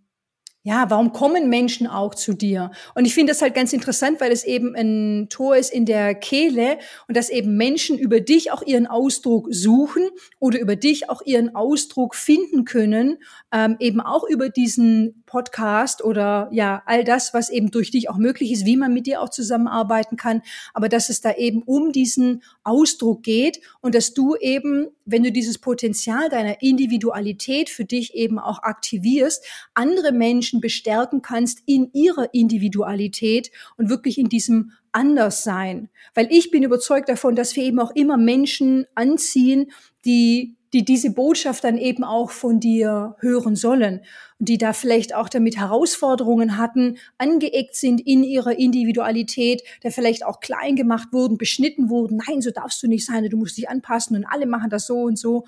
ja, 0.66 0.88
warum 0.88 1.12
kommen 1.12 1.50
Menschen 1.50 1.86
auch 1.86 2.14
zu 2.14 2.32
dir? 2.32 2.70
Und 2.94 3.04
ich 3.04 3.12
finde 3.12 3.32
das 3.32 3.42
halt 3.42 3.54
ganz 3.54 3.74
interessant, 3.74 4.18
weil 4.22 4.32
es 4.32 4.44
eben 4.44 4.74
ein 4.74 5.28
Tor 5.28 5.56
ist 5.56 5.70
in 5.70 5.84
der 5.84 6.14
Kehle 6.14 6.78
und 7.06 7.18
dass 7.18 7.28
eben 7.28 7.58
Menschen 7.58 7.98
über 7.98 8.20
dich 8.20 8.50
auch 8.50 8.62
ihren 8.62 8.86
Ausdruck 8.86 9.48
suchen 9.50 10.08
oder 10.38 10.58
über 10.58 10.74
dich 10.74 11.10
auch 11.10 11.20
ihren 11.22 11.54
Ausdruck 11.54 12.14
finden 12.14 12.64
können, 12.64 13.18
ähm, 13.52 13.76
eben 13.78 14.00
auch 14.00 14.24
über 14.26 14.48
diesen 14.48 15.22
Podcast 15.26 16.02
oder 16.02 16.48
ja, 16.50 16.82
all 16.86 17.04
das, 17.04 17.34
was 17.34 17.50
eben 17.50 17.70
durch 17.70 17.90
dich 17.90 18.08
auch 18.08 18.16
möglich 18.16 18.50
ist, 18.50 18.64
wie 18.64 18.78
man 18.78 18.94
mit 18.94 19.06
dir 19.06 19.20
auch 19.20 19.28
zusammenarbeiten 19.28 20.16
kann, 20.16 20.40
aber 20.72 20.88
dass 20.88 21.10
es 21.10 21.20
da 21.20 21.32
eben 21.34 21.62
um 21.62 21.92
diesen 21.92 22.42
Ausdruck 22.64 23.22
geht 23.22 23.60
und 23.80 23.94
dass 23.94 24.14
du 24.14 24.36
eben, 24.36 24.88
wenn 25.04 25.22
du 25.22 25.30
dieses 25.30 25.58
Potenzial 25.58 26.28
deiner 26.28 26.62
Individualität 26.62 27.70
für 27.70 27.84
dich 27.84 28.14
eben 28.14 28.38
auch 28.38 28.62
aktivierst, 28.62 29.44
andere 29.74 30.12
Menschen 30.12 30.60
bestärken 30.60 31.22
kannst 31.22 31.60
in 31.66 31.90
ihrer 31.92 32.32
Individualität 32.34 33.50
und 33.76 33.90
wirklich 33.90 34.18
in 34.18 34.28
diesem 34.28 34.72
Anderssein. 34.92 35.90
Weil 36.14 36.28
ich 36.30 36.50
bin 36.50 36.62
überzeugt 36.62 37.08
davon, 37.08 37.36
dass 37.36 37.54
wir 37.54 37.64
eben 37.64 37.80
auch 37.80 37.94
immer 37.94 38.16
Menschen 38.16 38.86
anziehen, 38.94 39.70
die 40.04 40.56
die 40.74 40.84
diese 40.84 41.10
Botschaft 41.10 41.62
dann 41.62 41.78
eben 41.78 42.02
auch 42.02 42.32
von 42.32 42.58
dir 42.58 43.14
hören 43.20 43.54
sollen 43.54 44.00
und 44.40 44.48
die 44.48 44.58
da 44.58 44.72
vielleicht 44.72 45.14
auch 45.14 45.28
damit 45.28 45.56
Herausforderungen 45.56 46.58
hatten, 46.58 46.98
angeeckt 47.16 47.76
sind 47.76 48.00
in 48.00 48.24
ihrer 48.24 48.58
Individualität, 48.58 49.62
der 49.84 49.92
vielleicht 49.92 50.26
auch 50.26 50.40
klein 50.40 50.74
gemacht 50.74 51.08
wurden, 51.12 51.38
beschnitten 51.38 51.90
wurden. 51.90 52.20
Nein, 52.26 52.42
so 52.42 52.50
darfst 52.50 52.82
du 52.82 52.88
nicht 52.88 53.06
sein, 53.06 53.24
du 53.30 53.36
musst 53.36 53.56
dich 53.56 53.68
anpassen 53.68 54.16
und 54.16 54.24
alle 54.24 54.46
machen 54.46 54.68
das 54.68 54.86
so 54.86 55.02
und 55.02 55.16
so. 55.16 55.44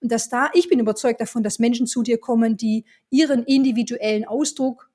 Und 0.00 0.10
dass 0.10 0.30
da, 0.30 0.48
ich 0.54 0.70
bin 0.70 0.80
überzeugt 0.80 1.20
davon, 1.20 1.42
dass 1.42 1.58
Menschen 1.58 1.86
zu 1.86 2.02
dir 2.02 2.16
kommen, 2.16 2.56
die 2.56 2.86
ihren 3.10 3.44
individuellen 3.44 4.24
Ausdruck 4.24 4.90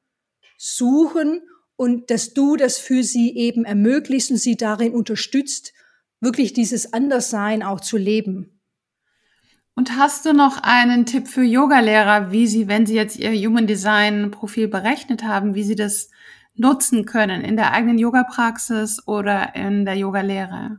suchen 0.58 1.42
und 1.76 2.10
dass 2.10 2.34
du 2.34 2.56
das 2.56 2.80
für 2.80 3.04
sie 3.04 3.36
eben 3.38 3.66
ermöglicht 3.66 4.32
und 4.32 4.38
sie 4.38 4.58
darin 4.58 4.96
unterstützt, 4.96 5.74
wirklich 6.22 6.54
dieses 6.54 6.92
Anderssein 6.92 7.62
auch 7.62 7.82
zu 7.82 7.98
leben. 7.98 8.55
Und 9.76 9.98
hast 9.98 10.26
du 10.26 10.34
noch 10.34 10.64
einen 10.64 11.06
Tipp 11.06 11.28
für 11.28 11.44
Yogalehrer, 11.44 12.32
wie 12.32 12.48
sie, 12.48 12.70
wenn 12.70 12.86
sie 12.86 12.96
jetzt 12.96 13.20
ihr 13.20 13.32
Human 13.32 13.68
Design 13.68 14.32
Profil 14.32 14.70
berechnet 14.70 15.24
haben, 15.24 15.54
wie 15.54 15.64
sie 15.64 15.76
das 15.76 16.10
nutzen 16.56 17.06
können 17.06 17.44
in 17.44 17.58
der 17.58 17.74
eigenen 17.74 17.98
Yoga-Praxis 17.98 19.06
oder 19.06 19.54
in 19.54 19.84
der 19.84 19.96
Yogalehre? 19.96 20.78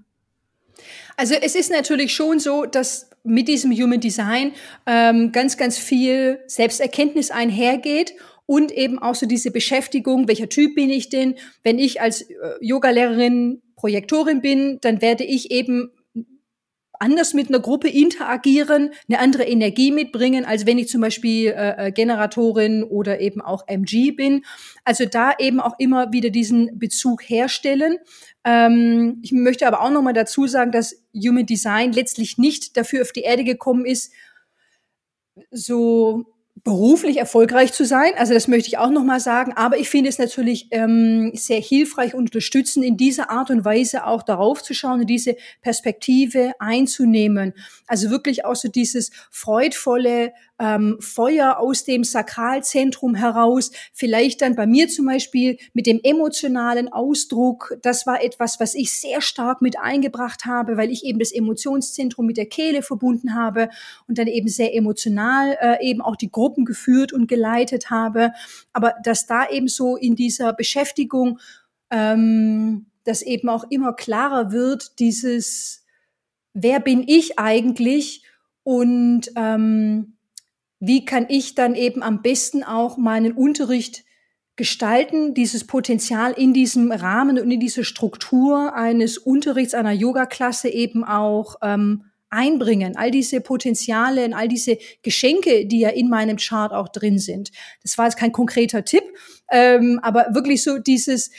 Also 1.19 1.35
es 1.35 1.55
ist 1.55 1.71
natürlich 1.71 2.15
schon 2.15 2.39
so, 2.39 2.65
dass 2.65 3.11
mit 3.23 3.49
diesem 3.49 3.73
Human 3.73 4.01
Design 4.01 4.53
ähm, 4.87 5.31
ganz, 5.33 5.59
ganz 5.59 5.77
viel 5.77 6.41
Selbsterkenntnis 6.47 7.31
einhergeht 7.31 8.15
und 8.47 8.71
eben 8.73 8.99
auch 8.99 9.15
so 9.15 9.27
diese 9.27 9.51
Beschäftigung, 9.51 10.29
welcher 10.29 10.49
Typ 10.49 10.75
bin 10.75 10.89
ich 10.89 11.09
denn? 11.11 11.35
Wenn 11.63 11.79
ich 11.79 12.01
als 12.01 12.23
äh, 12.23 12.35
Yogalehrerin 12.61 13.61
Projektorin 13.77 14.41
bin, 14.41 14.79
dann 14.81 15.03
werde 15.03 15.25
ich 15.25 15.51
eben 15.51 15.91
anders 17.01 17.35
mit 17.35 17.49
einer 17.49 17.61
Gruppe 17.61 17.89
interagieren, 17.89 18.91
eine 19.09 19.19
andere 19.19 19.45
Energie 19.45 19.93
mitbringen, 19.93 20.45
als 20.45 20.67
wenn 20.67 20.79
ich 20.79 20.89
zum 20.89 21.01
Beispiel 21.01 21.49
äh, 21.49 21.89
äh 21.89 21.93
Generatorin 21.93 22.83
oder 22.83 23.21
eben 23.21 23.41
auch 23.41 23.65
MG 23.67 24.13
bin. 24.13 24.45
Also 24.85 25.05
da 25.07 25.33
eben 25.39 25.61
auch 25.61 25.79
immer 25.79 26.13
wieder 26.13 26.31
diesen 26.31 26.79
Bezug 26.79 27.23
herstellen. 27.29 27.99
Ähm, 28.44 29.21
ich 29.23 29.33
möchte 29.33 29.67
aber 29.67 29.83
auch 29.83 29.90
nochmal 29.90 30.13
dazu 30.13 30.47
sagen, 30.47 30.73
dass 30.73 31.05
Human 31.15 31.47
Design 31.47 31.92
letztlich 31.92 32.38
nicht 32.38 32.77
dafür 32.77 33.03
auf 33.03 33.13
die 33.13 33.23
Erde 33.23 33.44
gekommen 33.44 33.87
ist, 33.87 34.13
so 35.51 36.36
beruflich 36.67 37.19
erfolgreich 37.19 37.73
zu 37.73 37.85
sein. 37.85 38.10
Also 38.17 38.35
das 38.35 38.48
möchte 38.48 38.67
ich 38.67 38.77
auch 38.77 38.90
nochmal 38.90 39.21
sagen. 39.21 39.52
Aber 39.52 39.79
ich 39.79 39.88
finde 39.88 40.10
es 40.10 40.19
natürlich 40.19 40.67
ähm, 40.73 41.31
sehr 41.33 41.60
hilfreich 41.60 42.12
und 42.12 42.25
unterstützend, 42.25 42.85
in 42.85 42.96
dieser 42.96 43.31
Art 43.31 43.50
und 43.50 43.64
Weise 43.64 44.04
auch 44.04 44.25
darauf 44.25 44.64
zu 44.64 44.75
schauen 44.75 45.02
und 45.02 45.06
diese 45.06 45.37
Perspektive 45.62 46.54
einzunehmen. 46.58 47.54
Also 47.87 48.10
wirklich 48.10 48.44
auch 48.44 48.56
so 48.56 48.67
dieses 48.67 49.12
freudvolle 49.31 50.33
ähm, 50.58 50.96
Feuer 51.00 51.58
aus 51.58 51.85
dem 51.85 52.02
Sakralzentrum 52.02 53.14
heraus. 53.14 53.71
Vielleicht 53.92 54.42
dann 54.42 54.56
bei 54.56 54.67
mir 54.67 54.88
zum 54.88 55.06
Beispiel 55.06 55.58
mit 55.73 55.87
dem 55.87 56.00
emotionalen 56.02 56.92
Ausdruck. 56.92 57.77
Das 57.83 58.06
war 58.06 58.23
etwas, 58.23 58.58
was 58.58 58.75
ich 58.75 58.92
sehr 58.92 59.21
stark 59.21 59.62
mit 59.62 59.79
eingebracht 59.79 60.46
habe, 60.46 60.77
weil 60.77 60.90
ich 60.90 61.04
eben 61.04 61.19
das 61.19 61.33
Emotionszentrum 61.33 62.27
mit 62.27 62.37
der 62.37 62.46
Kehle 62.46 62.83
verbunden 62.83 63.35
habe 63.35 63.69
und 64.08 64.19
dann 64.19 64.27
eben 64.27 64.48
sehr 64.48 64.75
emotional 64.75 65.56
äh, 65.60 65.87
eben 65.87 66.00
auch 66.00 66.17
die 66.17 66.31
Gruppen 66.57 66.65
geführt 66.65 67.13
und 67.13 67.29
geleitet 67.29 67.90
habe. 67.90 68.33
Aber 68.73 68.94
dass 69.02 69.27
da 69.27 69.48
eben 69.48 69.69
so 69.69 69.96
in 69.96 70.17
dieser 70.17 70.52
Beschäftigung, 70.52 71.38
ähm, 71.90 72.87
dass 73.04 73.23
eben 73.23 73.48
auch 73.48 73.65
immer 73.71 73.92
klarer 73.92 74.50
wird, 74.50 74.98
dieses, 74.98 75.85
wer 76.54 76.81
bin 76.81 77.04
ich 77.07 77.38
eigentlich 77.38 78.25
und 78.65 79.31
ähm, 79.37 80.15
wie 80.81 81.04
kann 81.04 81.27
ich 81.29 81.54
dann 81.54 81.75
eben 81.75 82.02
am 82.02 82.23
besten 82.23 82.65
auch 82.65 82.96
meinen 82.96 83.33
Unterricht 83.33 84.04
gestalten, 84.57 85.35
dieses 85.35 85.67
Potenzial 85.67 86.33
in 86.33 86.52
diesem 86.54 86.90
Rahmen 86.90 87.38
und 87.38 87.50
in 87.50 87.61
dieser 87.61 87.85
Struktur 87.85 88.75
eines 88.75 89.19
Unterrichts 89.19 89.75
einer 89.75 89.92
Yoga-Klasse 89.92 90.69
eben 90.69 91.04
auch 91.04 91.57
ähm, 91.63 92.06
einbringen. 92.31 92.96
All 92.96 93.10
diese 93.10 93.40
Potenziale 93.40 94.24
und 94.24 94.35
all 94.35 94.48
diese 94.48 94.79
Geschenke, 95.02 95.66
die 95.66 95.81
ja 95.81 95.90
in 95.90 96.08
meinem 96.08 96.37
Chart 96.37 96.72
auch 96.72 96.88
drin 96.88 97.18
sind. 97.18 97.50
Das 97.83 97.96
war 97.98 98.06
jetzt 98.06 98.16
kein 98.16 98.33
konkreter 98.33 98.85
Tipp, 98.85 99.04
ähm, 99.50 100.00
aber 100.02 100.29
wirklich 100.33 100.62
so 100.62 100.79
dieses, 100.79 101.31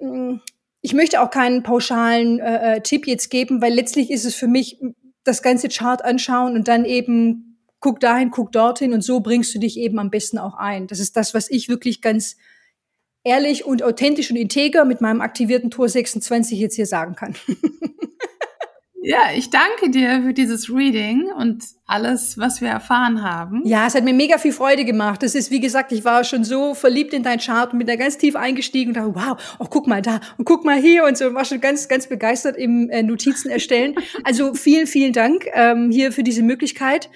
mm, 0.00 0.36
ich 0.80 0.92
möchte 0.92 1.20
auch 1.20 1.30
keinen 1.30 1.62
pauschalen 1.62 2.40
äh, 2.40 2.76
äh, 2.76 2.80
Tipp 2.80 3.06
jetzt 3.06 3.30
geben, 3.30 3.62
weil 3.62 3.72
letztlich 3.72 4.10
ist 4.10 4.24
es 4.24 4.34
für 4.34 4.48
mich 4.48 4.78
das 5.24 5.42
ganze 5.42 5.68
Chart 5.68 6.04
anschauen 6.04 6.54
und 6.54 6.68
dann 6.68 6.84
eben 6.84 7.58
guck 7.80 8.00
dahin, 8.00 8.30
guck 8.30 8.52
dorthin 8.52 8.92
und 8.92 9.02
so 9.02 9.20
bringst 9.20 9.54
du 9.54 9.58
dich 9.58 9.78
eben 9.78 9.98
am 9.98 10.10
besten 10.10 10.38
auch 10.38 10.54
ein. 10.54 10.86
Das 10.86 11.00
ist 11.00 11.16
das, 11.16 11.34
was 11.34 11.50
ich 11.50 11.68
wirklich 11.68 12.02
ganz 12.02 12.36
ehrlich 13.24 13.64
und 13.64 13.82
authentisch 13.82 14.30
und 14.30 14.36
integer 14.36 14.84
mit 14.84 15.00
meinem 15.00 15.20
aktivierten 15.20 15.70
Tor 15.70 15.88
26 15.88 16.58
jetzt 16.58 16.76
hier 16.76 16.86
sagen 16.86 17.14
kann. 17.14 17.34
Ja, 19.06 19.18
ich 19.36 19.50
danke 19.50 19.90
dir 19.90 20.22
für 20.22 20.32
dieses 20.32 20.70
Reading 20.70 21.30
und 21.38 21.62
alles, 21.84 22.38
was 22.38 22.62
wir 22.62 22.70
erfahren 22.70 23.22
haben. 23.22 23.60
Ja, 23.66 23.86
es 23.86 23.94
hat 23.94 24.02
mir 24.02 24.14
mega 24.14 24.38
viel 24.38 24.52
Freude 24.52 24.86
gemacht. 24.86 25.22
Das 25.22 25.34
ist, 25.34 25.50
wie 25.50 25.60
gesagt, 25.60 25.92
ich 25.92 26.06
war 26.06 26.24
schon 26.24 26.42
so 26.42 26.72
verliebt 26.72 27.12
in 27.12 27.22
dein 27.22 27.38
Chart 27.38 27.70
und 27.70 27.80
bin 27.80 27.86
da 27.86 27.96
ganz 27.96 28.16
tief 28.16 28.34
eingestiegen 28.34 28.92
und 28.92 28.96
dachte, 28.96 29.14
wow, 29.14 29.56
oh, 29.58 29.66
guck 29.68 29.86
mal 29.86 30.00
da 30.00 30.20
und 30.38 30.46
guck 30.46 30.64
mal 30.64 30.80
hier 30.80 31.04
und 31.04 31.18
so 31.18 31.26
und 31.26 31.34
war 31.34 31.44
schon 31.44 31.60
ganz, 31.60 31.86
ganz 31.86 32.06
begeistert 32.06 32.56
im 32.56 32.88
äh, 32.88 33.02
Notizen 33.02 33.50
erstellen. 33.50 33.94
Also 34.24 34.54
vielen, 34.54 34.86
vielen 34.86 35.12
Dank 35.12 35.44
ähm, 35.52 35.90
hier 35.90 36.10
für 36.10 36.22
diese 36.22 36.42
Möglichkeit, 36.42 37.10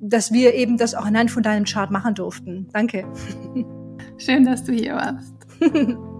dass 0.00 0.32
wir 0.32 0.54
eben 0.54 0.78
das 0.78 0.94
auch 0.94 1.04
anhand 1.04 1.30
von 1.30 1.42
deinem 1.42 1.66
Chart 1.66 1.90
machen 1.90 2.14
durften. 2.14 2.68
Danke. 2.72 3.04
Schön, 4.16 4.44
dass 4.44 4.64
du 4.64 4.72
hier 4.72 4.94
warst. 4.94 5.34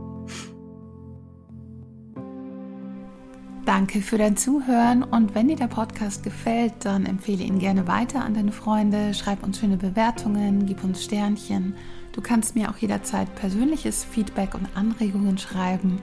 Danke 3.68 4.00
für 4.00 4.16
dein 4.16 4.38
Zuhören 4.38 5.02
und 5.02 5.34
wenn 5.34 5.48
dir 5.48 5.56
der 5.56 5.66
Podcast 5.66 6.22
gefällt, 6.22 6.86
dann 6.86 7.04
empfehle 7.04 7.44
ihn 7.44 7.58
gerne 7.58 7.86
weiter 7.86 8.24
an 8.24 8.32
deine 8.32 8.50
Freunde, 8.50 9.12
schreib 9.12 9.42
uns 9.42 9.58
schöne 9.58 9.76
Bewertungen, 9.76 10.64
gib 10.64 10.82
uns 10.82 11.04
Sternchen. 11.04 11.74
Du 12.12 12.22
kannst 12.22 12.56
mir 12.56 12.70
auch 12.70 12.78
jederzeit 12.78 13.34
persönliches 13.34 14.04
Feedback 14.04 14.54
und 14.54 14.74
Anregungen 14.74 15.36
schreiben. 15.36 16.00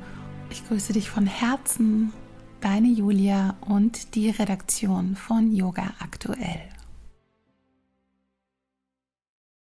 Ich 0.51 0.68
grüße 0.68 0.93
dich 0.93 1.09
von 1.09 1.26
Herzen, 1.26 2.13
deine 2.61 2.89
Julia 2.89 3.55
und 3.61 4.13
die 4.13 4.30
Redaktion 4.30 5.16
von 5.16 5.51
Yoga 5.51 5.91
Aktuell. 5.99 6.74